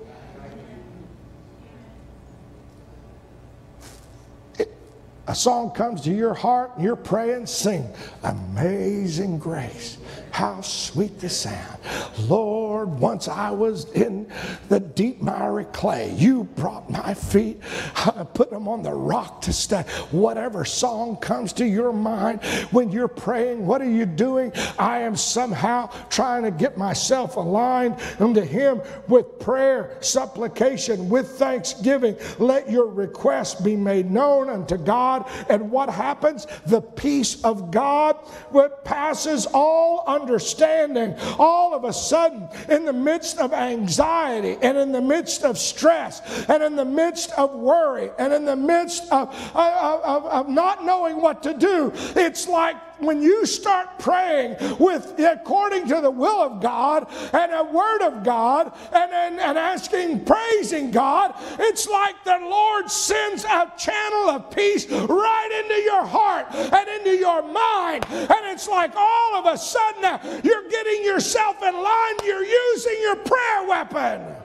[5.27, 7.89] A song comes to your heart and you're praying, sing
[8.25, 9.99] Amazing Grace.
[10.31, 11.79] How sweet the sound.
[12.21, 14.31] Lord, once I was in
[14.69, 17.61] the deep miry clay, you brought my feet,
[17.97, 19.83] I put them on the rock to stay.
[20.11, 24.53] Whatever song comes to your mind when you're praying, what are you doing?
[24.79, 32.17] I am somehow trying to get myself aligned unto Him with prayer, supplication, with thanksgiving.
[32.39, 35.29] Let your requests be made known unto God.
[35.49, 36.47] And what happens?
[36.67, 38.17] The peace of God,
[38.51, 44.93] what passes all understanding all of a sudden, in the midst of anxiety and in
[44.93, 49.29] the midst of stress and in the midst of worry and in the midst of,
[49.55, 55.19] of, of, of not knowing what to do, it's like when you start praying with
[55.19, 60.25] according to the will of God and a word of God and, and, and asking,
[60.25, 66.47] praising God, it's like the Lord sends a channel of peace right into your heart
[66.53, 68.05] and into your mind.
[68.11, 72.97] And it's like all of a sudden uh, you're getting yourself in line, you're using
[73.03, 74.37] your prayer weapon.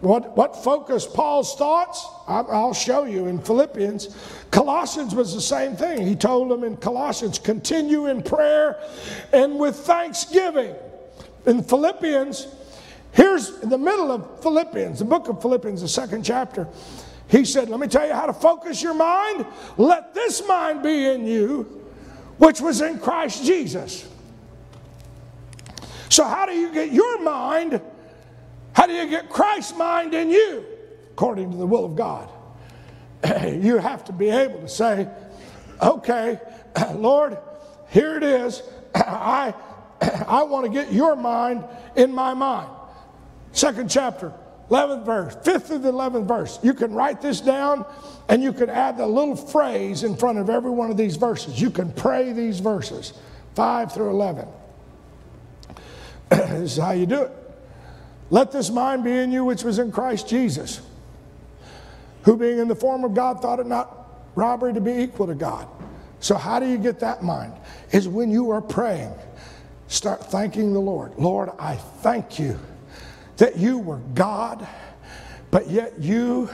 [0.00, 2.04] What, what focused Paul's thoughts?
[2.26, 4.16] I'll show you in Philippians.
[4.52, 6.06] Colossians was the same thing.
[6.06, 8.80] He told them in Colossians, continue in prayer
[9.32, 10.76] and with thanksgiving.
[11.46, 12.46] In Philippians,
[13.10, 16.68] here's in the middle of Philippians, the book of Philippians, the second chapter.
[17.28, 19.44] He said, Let me tell you how to focus your mind.
[19.76, 21.62] Let this mind be in you,
[22.38, 24.08] which was in Christ Jesus.
[26.08, 27.80] So, how do you get your mind
[28.72, 30.64] how do you get Christ's mind in you?
[31.12, 32.28] According to the will of God.
[33.52, 35.08] you have to be able to say,
[35.80, 36.40] okay,
[36.94, 37.38] Lord,
[37.90, 38.62] here it is.
[38.94, 39.54] I,
[40.26, 41.64] I want to get your mind
[41.96, 42.68] in my mind.
[43.52, 44.32] Second chapter,
[44.70, 46.58] 11th verse, 5th to the 11th verse.
[46.62, 47.84] You can write this down
[48.28, 51.60] and you can add the little phrase in front of every one of these verses.
[51.60, 53.12] You can pray these verses,
[53.54, 54.48] 5 through 11.
[56.30, 57.32] this is how you do it.
[58.30, 60.80] Let this mind be in you which was in Christ Jesus,
[62.22, 65.34] who being in the form of God thought it not robbery to be equal to
[65.34, 65.68] God.
[66.20, 67.52] So, how do you get that mind?
[67.90, 69.12] Is when you are praying,
[69.88, 71.12] start thanking the Lord.
[71.18, 72.58] Lord, I thank you
[73.38, 74.66] that you were God,
[75.50, 76.48] but yet you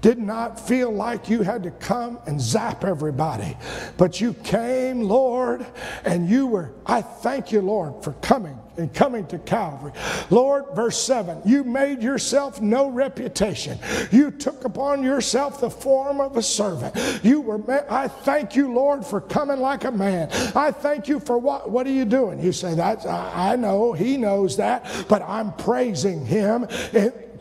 [0.00, 3.56] did not feel like you had to come and zap everybody,
[3.96, 5.66] but you came, Lord,
[6.04, 6.72] and you were.
[6.86, 9.92] I thank you, Lord, for coming and coming to Calvary.
[10.30, 13.78] Lord, verse 7, you made yourself no reputation.
[14.12, 16.96] You took upon yourself the form of a servant.
[17.24, 20.30] You were, I thank you, Lord, for coming like a man.
[20.54, 22.40] I thank you for what, what are you doing?
[22.40, 26.66] You say, that I know, he knows that, but I'm praising him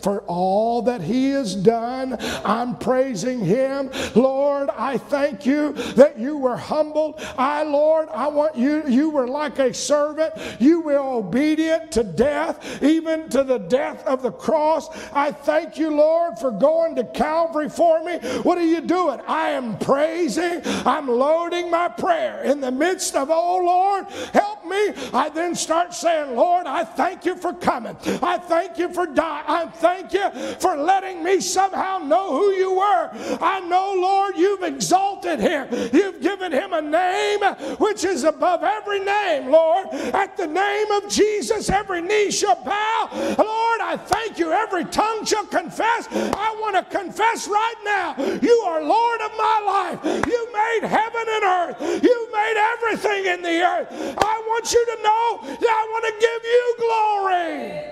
[0.01, 2.17] for all that He has done.
[2.45, 3.91] I'm praising Him.
[4.15, 7.19] Lord, I thank you that you were humbled.
[7.37, 10.33] I, Lord, I want you, you were like a servant.
[10.59, 14.89] You were obedient to death, even to the death of the cross.
[15.13, 18.17] I thank you, Lord, for going to Calvary for me.
[18.43, 19.19] What are you doing?
[19.27, 20.61] I am praising.
[20.85, 24.93] I'm loading my prayer in the midst of, oh Lord, help me.
[25.13, 27.97] I then start saying, Lord, I thank you for coming.
[28.21, 29.45] I thank you for dying.
[29.47, 30.29] I thank you
[30.59, 33.09] for letting me somehow know who you were.
[33.41, 35.67] I know, Lord, you've exalted him.
[35.93, 37.41] You've given him a name
[37.77, 39.87] which is above every name, Lord.
[39.93, 43.09] At the name of Jesus, every knee shall bow.
[43.37, 44.51] Lord, I thank you.
[44.51, 46.07] Every tongue shall confess.
[46.11, 50.27] I want to confess right now you are Lord of my life.
[50.27, 52.03] You made heaven and earth.
[52.03, 53.87] You made everything in the earth.
[54.17, 57.87] I want you to know that I want to give you glory.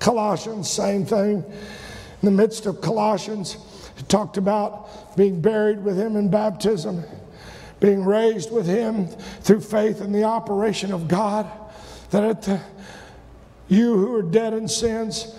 [0.00, 1.44] Colossians, same thing.
[1.44, 3.56] In the midst of Colossians,
[3.96, 7.02] it talked about being buried with him in baptism,
[7.80, 9.08] being raised with him
[9.40, 11.50] through faith in the operation of God,
[12.10, 12.60] that at the,
[13.68, 15.34] you who are dead in sins,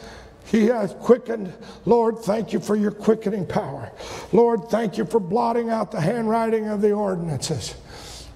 [0.45, 1.53] he has quickened.
[1.85, 3.91] Lord, thank you for your quickening power.
[4.33, 7.75] Lord, thank you for blotting out the handwriting of the ordinances.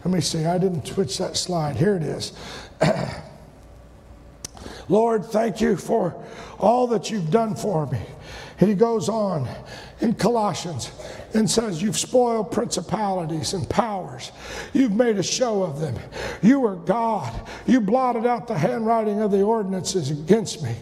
[0.05, 1.75] Let me see, I didn't switch that slide.
[1.75, 2.33] Here it is.
[4.89, 6.15] Lord, thank you for
[6.59, 8.01] all that you've done for me.
[8.59, 9.47] And he goes on
[10.03, 10.91] in Colossians
[11.33, 14.31] and says, You've spoiled principalities and powers.
[14.73, 15.95] You've made a show of them.
[16.41, 17.33] You are God.
[17.65, 20.75] You blotted out the handwriting of the ordinances against me.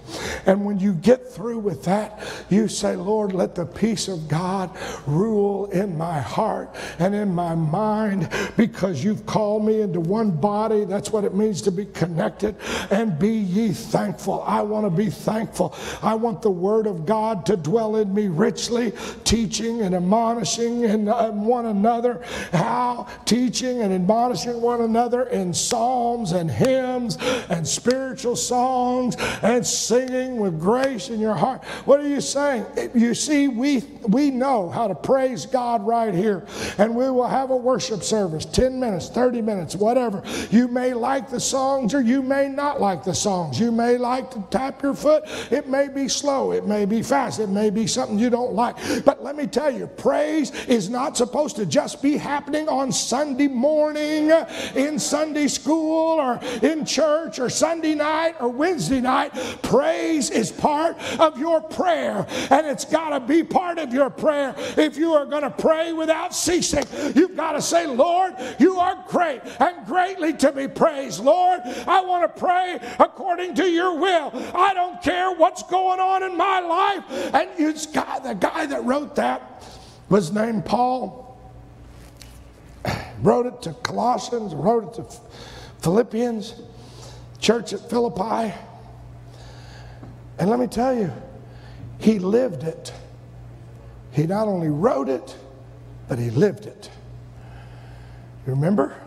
[0.45, 2.19] And when you get through with that,
[2.49, 7.55] you say, Lord, let the peace of God rule in my heart and in my
[7.55, 10.84] mind because you've called me into one body.
[10.86, 12.55] That's what it means to be connected.
[12.89, 14.41] And be ye thankful.
[14.41, 15.76] I want to be thankful.
[16.01, 18.93] I want the word of God to dwell in me richly,
[19.24, 22.24] teaching and admonishing and uh, one another.
[22.51, 23.07] How?
[23.26, 27.18] Teaching and admonishing one another in psalms and hymns
[27.49, 31.64] and spiritual songs and singing with grace in your heart.
[31.86, 32.66] What are you saying?
[32.93, 36.45] You see, we, we know how to praise God right here,
[36.78, 40.24] and we will have a worship service 10 minutes, 30 minutes, whatever.
[40.49, 43.59] You may like the songs or you may not like the songs.
[43.59, 45.24] You may like to tap your foot.
[45.51, 48.76] It may be slow, it may be fast, it may be something you don't like.
[49.06, 53.47] But let me tell you, praise is not supposed to just be happening on Sunday
[53.47, 54.32] morning
[54.76, 59.34] in Sunday school or in church or Sunday night or Wednesday night.
[59.62, 64.54] Praise is part of your prayer, and it's got to be part of your prayer.
[64.78, 66.86] If you are going to pray without ceasing,
[67.16, 71.24] you've got to say, Lord, you are great and greatly to be praised.
[71.24, 74.32] Lord, I want to pray according to your will.
[74.56, 77.34] I don't care what's going on in my life.
[77.34, 79.63] And you, the guy that wrote that
[80.09, 81.39] was named Paul.
[83.21, 85.05] Wrote it to Colossians, wrote it to
[85.82, 86.55] Philippians,
[87.39, 88.51] church at Philippi.
[90.39, 91.11] And let me tell you,
[91.99, 92.91] he lived it.
[94.11, 95.36] He not only wrote it,
[96.07, 96.89] but he lived it.
[98.47, 98.99] You remember?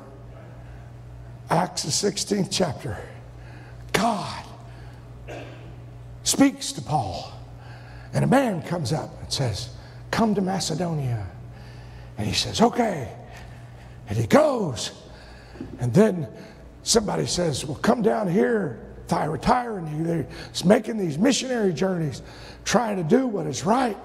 [1.50, 2.96] Acts, the 16th chapter.
[3.92, 4.44] God
[6.22, 7.32] speaks to Paul,
[8.14, 9.70] and a man comes up and says,
[10.10, 11.26] Come to Macedonia.
[12.16, 13.12] And he says, Okay.
[14.08, 14.92] And he goes.
[15.80, 16.28] And then
[16.84, 19.82] somebody says, Well, come down here, Thyatira.
[19.82, 22.22] And he's making these missionary journeys,
[22.64, 23.98] trying to do what is right.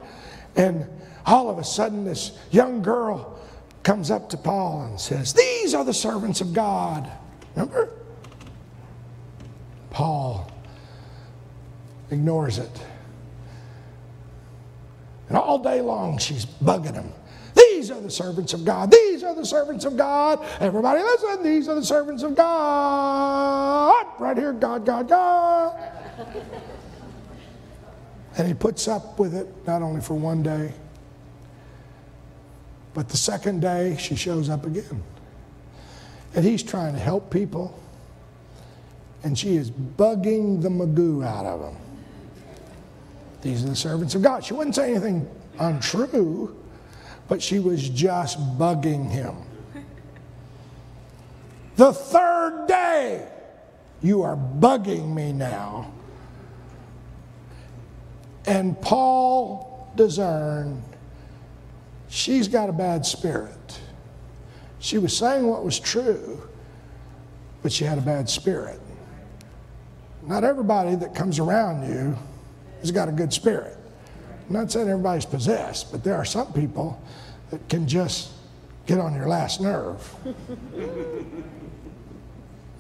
[0.56, 0.88] And
[1.26, 3.40] all of a sudden, this young girl
[3.84, 7.10] comes up to Paul and says, These are the servants of God.
[7.56, 7.92] Remember?
[9.92, 10.52] Paul
[12.10, 12.82] ignores it.
[15.30, 17.14] And all day long, she's bugging him.
[17.56, 18.92] These are the servants of God.
[18.92, 20.46] These are the servants of God.
[20.60, 21.44] Everybody listen.
[21.44, 24.06] These are the servants of God.
[24.20, 25.80] Right here, God, God, God.
[28.38, 30.74] and he puts up with it not only for one day,
[32.94, 35.04] but the second day she shows up again.
[36.36, 37.80] And he's trying to help people,
[39.24, 41.76] and she is bugging the magoo out of them.
[43.42, 44.44] These are the servants of God.
[44.44, 45.30] She wouldn't say anything
[45.60, 46.56] untrue,
[47.28, 49.36] but she was just bugging him.
[51.76, 53.28] The third day,
[54.02, 55.94] you are bugging me now.
[58.46, 60.84] And Paul discerned
[62.10, 63.80] she's got a bad spirit.
[64.80, 66.42] She was saying what was true,
[67.62, 68.80] but she had a bad spirit.
[70.24, 72.18] Not everybody that comes around you
[72.82, 73.78] has got a good spirit.
[74.48, 77.02] I'm not saying everybody's possessed, but there are some people
[77.52, 78.32] that can just
[78.86, 80.16] get on your last nerve.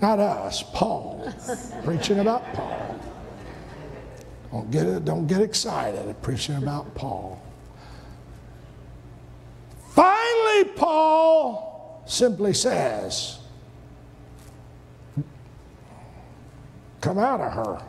[0.01, 1.31] Not us, Paul,
[1.83, 2.99] preaching about Paul.
[4.51, 7.41] Don't get it, don't get excited at preaching about Paul.
[9.89, 13.39] Finally, Paul simply says,
[17.01, 17.81] Come out of her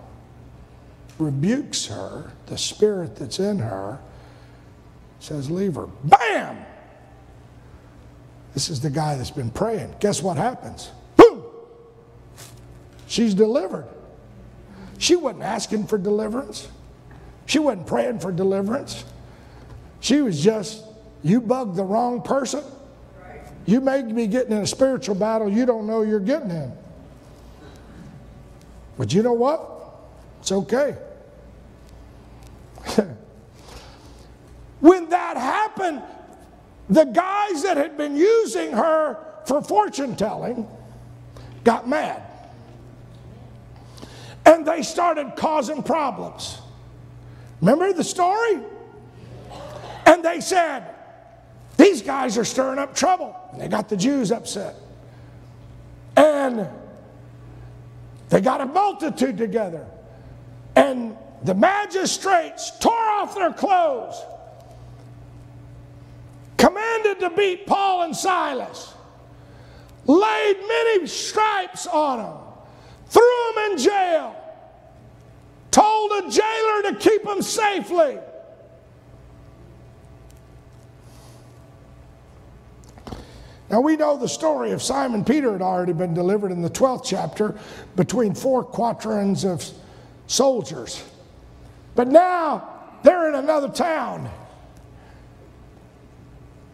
[1.21, 3.99] rebukes her, the spirit that's in her,
[5.21, 5.87] says, Leave her.
[6.05, 6.65] Bam!
[8.55, 9.95] This is the guy that's been praying.
[10.01, 10.91] Guess what happens?
[11.17, 11.45] Boom!
[13.07, 13.87] She's delivered.
[14.99, 16.69] She wasn't asking for deliverance,
[17.47, 19.05] she wasn't praying for deliverance.
[20.01, 20.83] She was just,
[21.23, 22.65] you bugged the wrong person.
[23.67, 26.73] You may be getting in a spiritual battle you don't know you're getting in.
[28.97, 29.71] But you know what?
[30.41, 30.97] It's okay.
[34.81, 36.03] when that happened,
[36.89, 40.69] the guys that had been using her for fortune telling
[41.65, 42.23] got mad.
[44.45, 46.59] And they started causing problems.
[47.61, 48.61] Remember the story?
[50.07, 50.95] And they said,
[51.77, 53.37] These guys are stirring up trouble.
[53.53, 54.75] And they got the Jews upset.
[56.17, 56.69] And
[58.31, 59.87] they got a multitude together.
[60.75, 64.23] And the magistrates tore off their clothes,
[66.57, 68.93] commanded to beat Paul and Silas,
[70.07, 72.37] laid many stripes on them,
[73.07, 74.37] threw them in jail,
[75.71, 78.19] told a jailer to keep them safely.
[83.71, 87.05] Now we know the story of Simon Peter had already been delivered in the 12th
[87.05, 87.57] chapter
[87.95, 89.65] between four quaternions of
[90.27, 91.05] soldiers.
[92.01, 92.67] But now
[93.03, 94.31] they're in another town.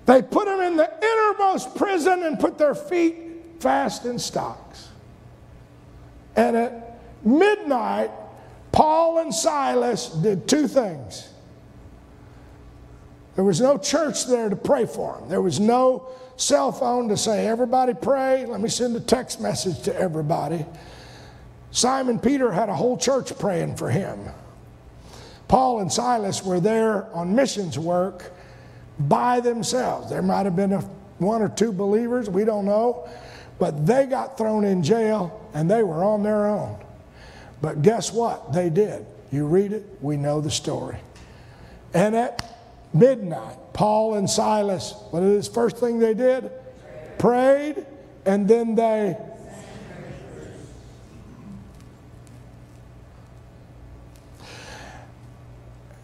[0.04, 3.16] They put them in the innermost prison and put their feet
[3.58, 4.88] fast in stocks.
[6.36, 8.12] And at midnight,
[8.70, 11.28] Paul and Silas did two things.
[13.34, 15.28] There was no church there to pray for them.
[15.28, 16.06] There was no
[16.36, 18.46] cell phone to say, everybody pray.
[18.46, 20.64] Let me send a text message to everybody.
[21.72, 24.20] Simon Peter had a whole church praying for him.
[25.49, 28.32] Paul and Silas were there on missions work
[28.99, 30.11] by themselves.
[30.11, 30.80] There might have been a,
[31.18, 33.09] one or two believers, we don't know,
[33.59, 36.78] but they got thrown in jail and they were on their own.
[37.62, 38.53] But guess what?
[38.53, 39.07] They did.
[39.32, 40.99] You read it, we know the story.
[41.94, 42.59] And at
[42.92, 46.51] midnight, Paul and Silas, what is the first thing they did?
[47.18, 47.86] Prayed,
[48.24, 49.16] and then they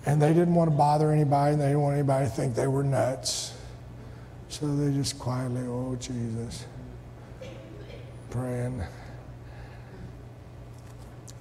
[0.04, 2.66] And they didn't want to bother anybody, and they didn't want anybody to think they
[2.66, 3.54] were nuts.
[4.48, 6.66] So they just quietly, oh, Jesus,
[8.30, 8.82] praying.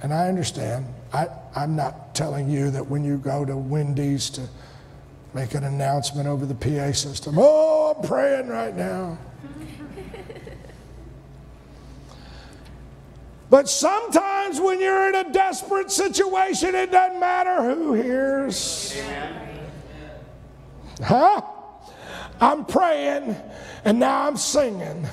[0.01, 0.85] And I understand.
[1.13, 4.47] I, I'm not telling you that when you go to Wendy's to
[5.33, 9.17] make an announcement over the PA system, oh, I'm praying right now.
[13.51, 18.97] But sometimes when you're in a desperate situation, it doesn't matter who hears.
[21.03, 21.41] Huh?
[22.39, 23.35] I'm praying
[23.83, 25.05] and now I'm singing.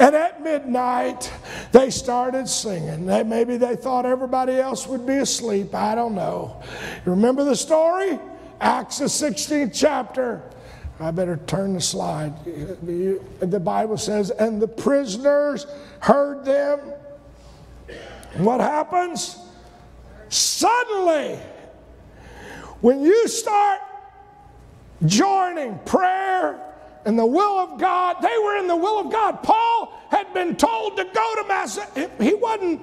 [0.00, 1.32] And at midnight,
[1.70, 3.06] they started singing.
[3.06, 5.76] They, maybe they thought everybody else would be asleep.
[5.76, 6.60] I don't know.
[7.06, 8.18] You remember the story?
[8.60, 10.42] Acts, the 16th chapter.
[10.98, 12.34] I better turn the slide.
[12.44, 15.68] The Bible says, and the prisoners
[16.00, 16.80] heard them
[18.36, 19.38] what happens?
[20.28, 21.38] Suddenly,
[22.80, 23.80] when you start
[25.06, 26.60] joining prayer
[27.04, 29.42] and the will of God, they were in the will of God.
[29.42, 32.10] Paul had been told to go to Macedonia.
[32.20, 32.82] He wasn't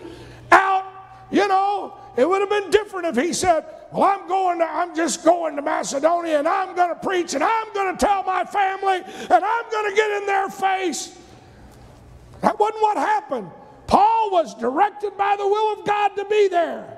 [0.51, 0.85] out,
[1.31, 1.97] you know.
[2.17, 5.55] It would have been different if he said, Well, I'm going to, I'm just going
[5.55, 9.31] to Macedonia and I'm going to preach and I'm going to tell my family and
[9.31, 11.17] I'm going to get in their face.
[12.41, 13.49] That wasn't what happened.
[13.91, 16.97] Paul was directed by the will of God to be there.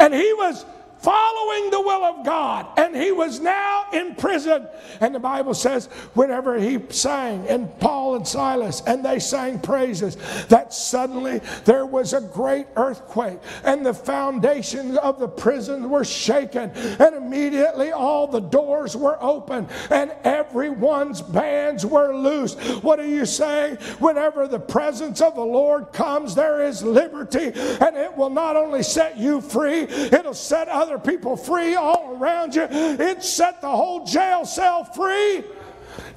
[0.00, 0.66] And he was
[1.00, 2.66] following the will of God.
[2.76, 4.68] And he was now in prison.
[5.00, 10.16] And the Bible says, whenever he sang, and Paul and Silas, and they sang praises,
[10.48, 16.70] that suddenly there was a great earthquake, and the foundations of the prison were shaken,
[16.70, 22.54] and immediately all the doors were open, and everyone's bands were loose.
[22.82, 23.76] What are you saying?
[24.00, 28.82] Whenever the presence of the Lord comes, there is liberty, and it will not only
[28.82, 32.66] set you free, it'll set others other people free all around you.
[32.70, 35.44] It set the whole jail cell free.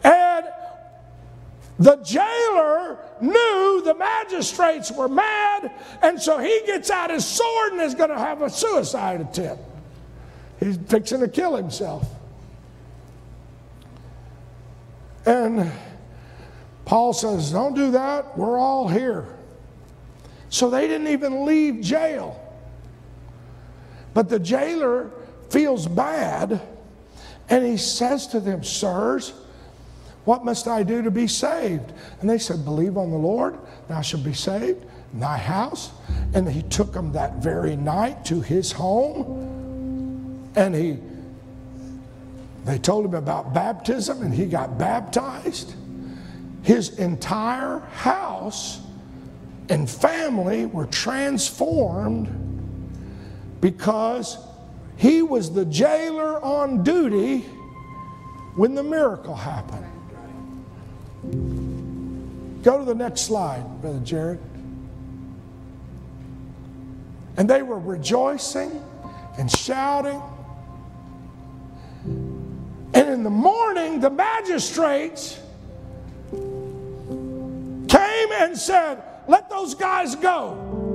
[0.03, 0.45] And
[1.78, 5.71] the jailer knew the magistrates were mad,
[6.01, 9.63] and so he gets out his sword and is going to have a suicide attempt.
[10.59, 12.07] He's fixing to kill himself.
[15.26, 15.71] And
[16.86, 18.38] Paul says, Don't do that.
[18.38, 19.28] We're all here.
[20.49, 22.42] So they didn't even leave jail.
[24.14, 25.11] But the jailer
[25.49, 26.61] feels bad
[27.49, 29.34] and he says to them, Sirs,
[30.26, 31.91] what must I do to be saved?
[32.22, 33.57] And they said, Believe on the Lord,
[33.89, 35.91] thou shalt be saved, in thy house.
[36.34, 40.51] And he took them that very night to his home.
[40.55, 40.99] And he
[42.66, 45.76] they told him about baptism, and he got baptized.
[46.61, 48.80] His entire house
[49.70, 52.52] and family were transformed
[53.64, 54.38] because
[54.97, 57.39] he was the jailer on duty
[58.57, 59.86] when the miracle happened.
[62.61, 64.39] Go to the next slide, Brother Jared.
[67.38, 68.84] And they were rejoicing
[69.39, 70.22] and shouting.
[72.03, 75.39] And in the morning, the magistrates
[76.32, 80.92] came and said, Let those guys go.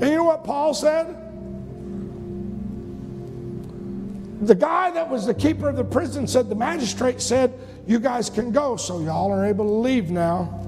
[0.00, 1.06] And you know what Paul said?
[4.42, 7.52] The guy that was the keeper of the prison said, The magistrate said,
[7.86, 10.64] You guys can go, so y'all are able to leave now.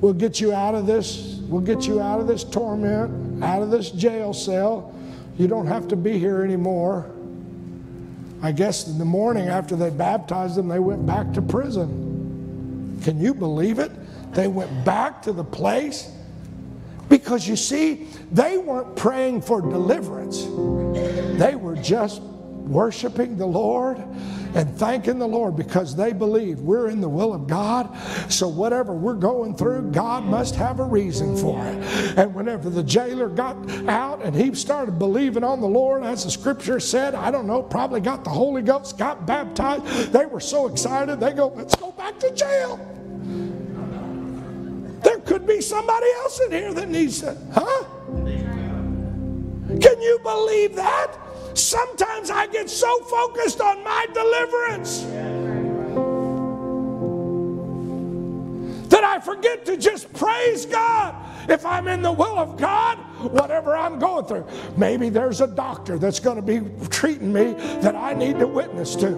[0.00, 1.40] We'll get you out of this.
[1.42, 4.92] We'll get you out of this torment, out of this jail cell.
[5.38, 7.08] You don't have to be here anymore.
[8.42, 13.00] I guess in the morning after they baptized them, they went back to prison.
[13.04, 13.92] Can you believe it?
[14.34, 16.10] They went back to the place
[17.08, 20.44] Because you see, they weren't praying for deliverance,
[21.38, 22.22] they were just
[22.68, 23.98] worshiping the Lord
[24.54, 27.96] and thanking the Lord because they believe we're in the will of God.
[28.30, 32.18] So, whatever we're going through, God must have a reason for it.
[32.18, 33.56] And whenever the jailer got
[33.88, 37.62] out and he started believing on the Lord, as the scripture said, I don't know,
[37.62, 41.92] probably got the Holy Ghost, got baptized, they were so excited, they go, Let's go
[41.92, 42.97] back to jail.
[45.28, 47.36] Could be somebody else in here that needs it.
[47.52, 47.84] Huh?
[49.78, 51.12] Can you believe that?
[51.52, 55.02] Sometimes I get so focused on my deliverance
[58.88, 61.14] that I forget to just praise God.
[61.50, 62.96] If I'm in the will of God,
[63.30, 64.46] whatever I'm going through,
[64.78, 67.52] maybe there's a doctor that's going to be treating me
[67.82, 69.10] that I need to witness to.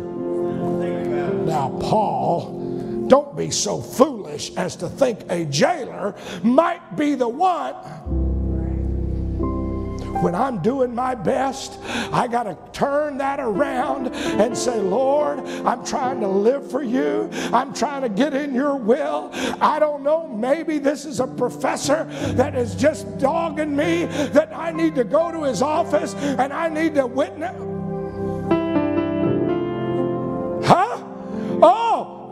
[1.46, 2.59] Now, Paul,
[3.10, 7.74] don't be so foolish as to think a jailer might be the one
[10.22, 11.78] when I'm doing my best,
[12.12, 17.30] I got to turn that around and say, Lord, I'm trying to live for you.
[17.52, 19.30] I'm trying to get in your will.
[19.60, 22.04] I don't know, maybe this is a professor
[22.34, 26.68] that is just dogging me, that I need to go to his office and I
[26.68, 27.69] need to witness.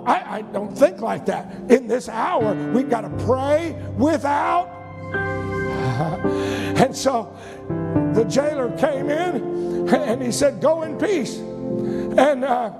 [0.08, 1.52] I, I don't think like that.
[1.70, 4.74] In this hour, we've got to pray without.
[6.78, 7.36] and so
[8.14, 11.36] the jailer came in and he said, Go in peace.
[11.36, 12.72] And uh,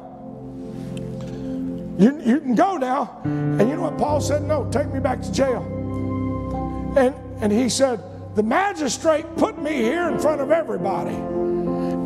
[1.99, 3.21] you, you can go now.
[3.25, 4.43] And you know what Paul said?
[4.45, 5.63] No, take me back to jail.
[6.97, 8.01] And, and he said,
[8.37, 11.17] The magistrate put me here in front of everybody.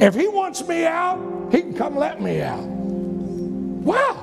[0.05, 2.65] If he wants me out, he can come let me out.
[2.65, 4.22] Wow.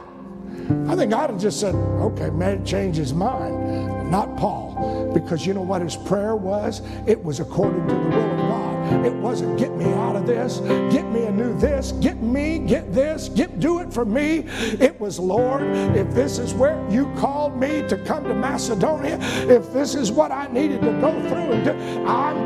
[0.90, 4.10] I think I'd have just said, okay, man, change his mind.
[4.10, 5.12] Not Paul.
[5.14, 6.82] Because you know what his prayer was?
[7.06, 9.06] It was according to the will of God.
[9.06, 10.62] It wasn't get me out of this,
[10.92, 14.46] get me a new this, get me, get this, get do it for me.
[14.80, 15.62] It was, Lord,
[15.96, 20.32] if this is where you called me to come to Macedonia, if this is what
[20.32, 21.72] I needed to go through and do,
[22.08, 22.38] I'm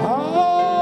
[0.00, 0.74] oh,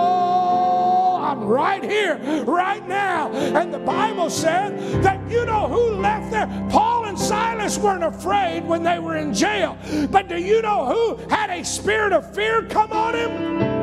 [1.23, 3.31] I'm right here, right now.
[3.33, 6.47] And the Bible said that you know who left there?
[6.71, 9.77] Paul and Silas weren't afraid when they were in jail.
[10.11, 13.83] But do you know who had a spirit of fear come on him?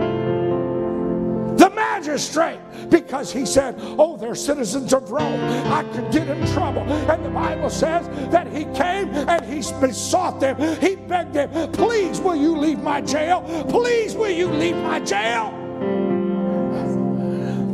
[1.57, 2.57] the magistrate
[2.89, 5.41] because he said, Oh, they're citizens of Rome.
[5.67, 6.83] I could get in trouble.
[6.83, 10.57] And the Bible says that he came and he besought them.
[10.79, 13.41] He begged them, Please, will you leave my jail?
[13.67, 15.58] Please, will you leave my jail?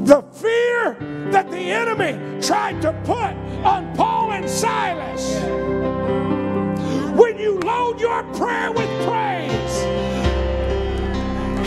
[0.05, 0.95] the fear
[1.31, 3.33] that the enemy tried to put
[3.65, 5.41] on Paul and Silas.
[7.19, 9.75] When you load your prayer with praise,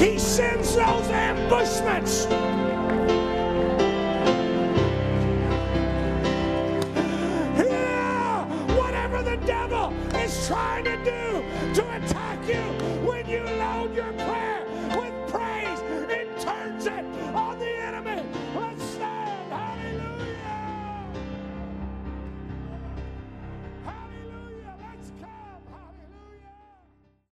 [0.01, 2.26] he sends those ambushments.
[7.59, 8.45] Yeah,
[8.76, 10.84] whatever the devil is trying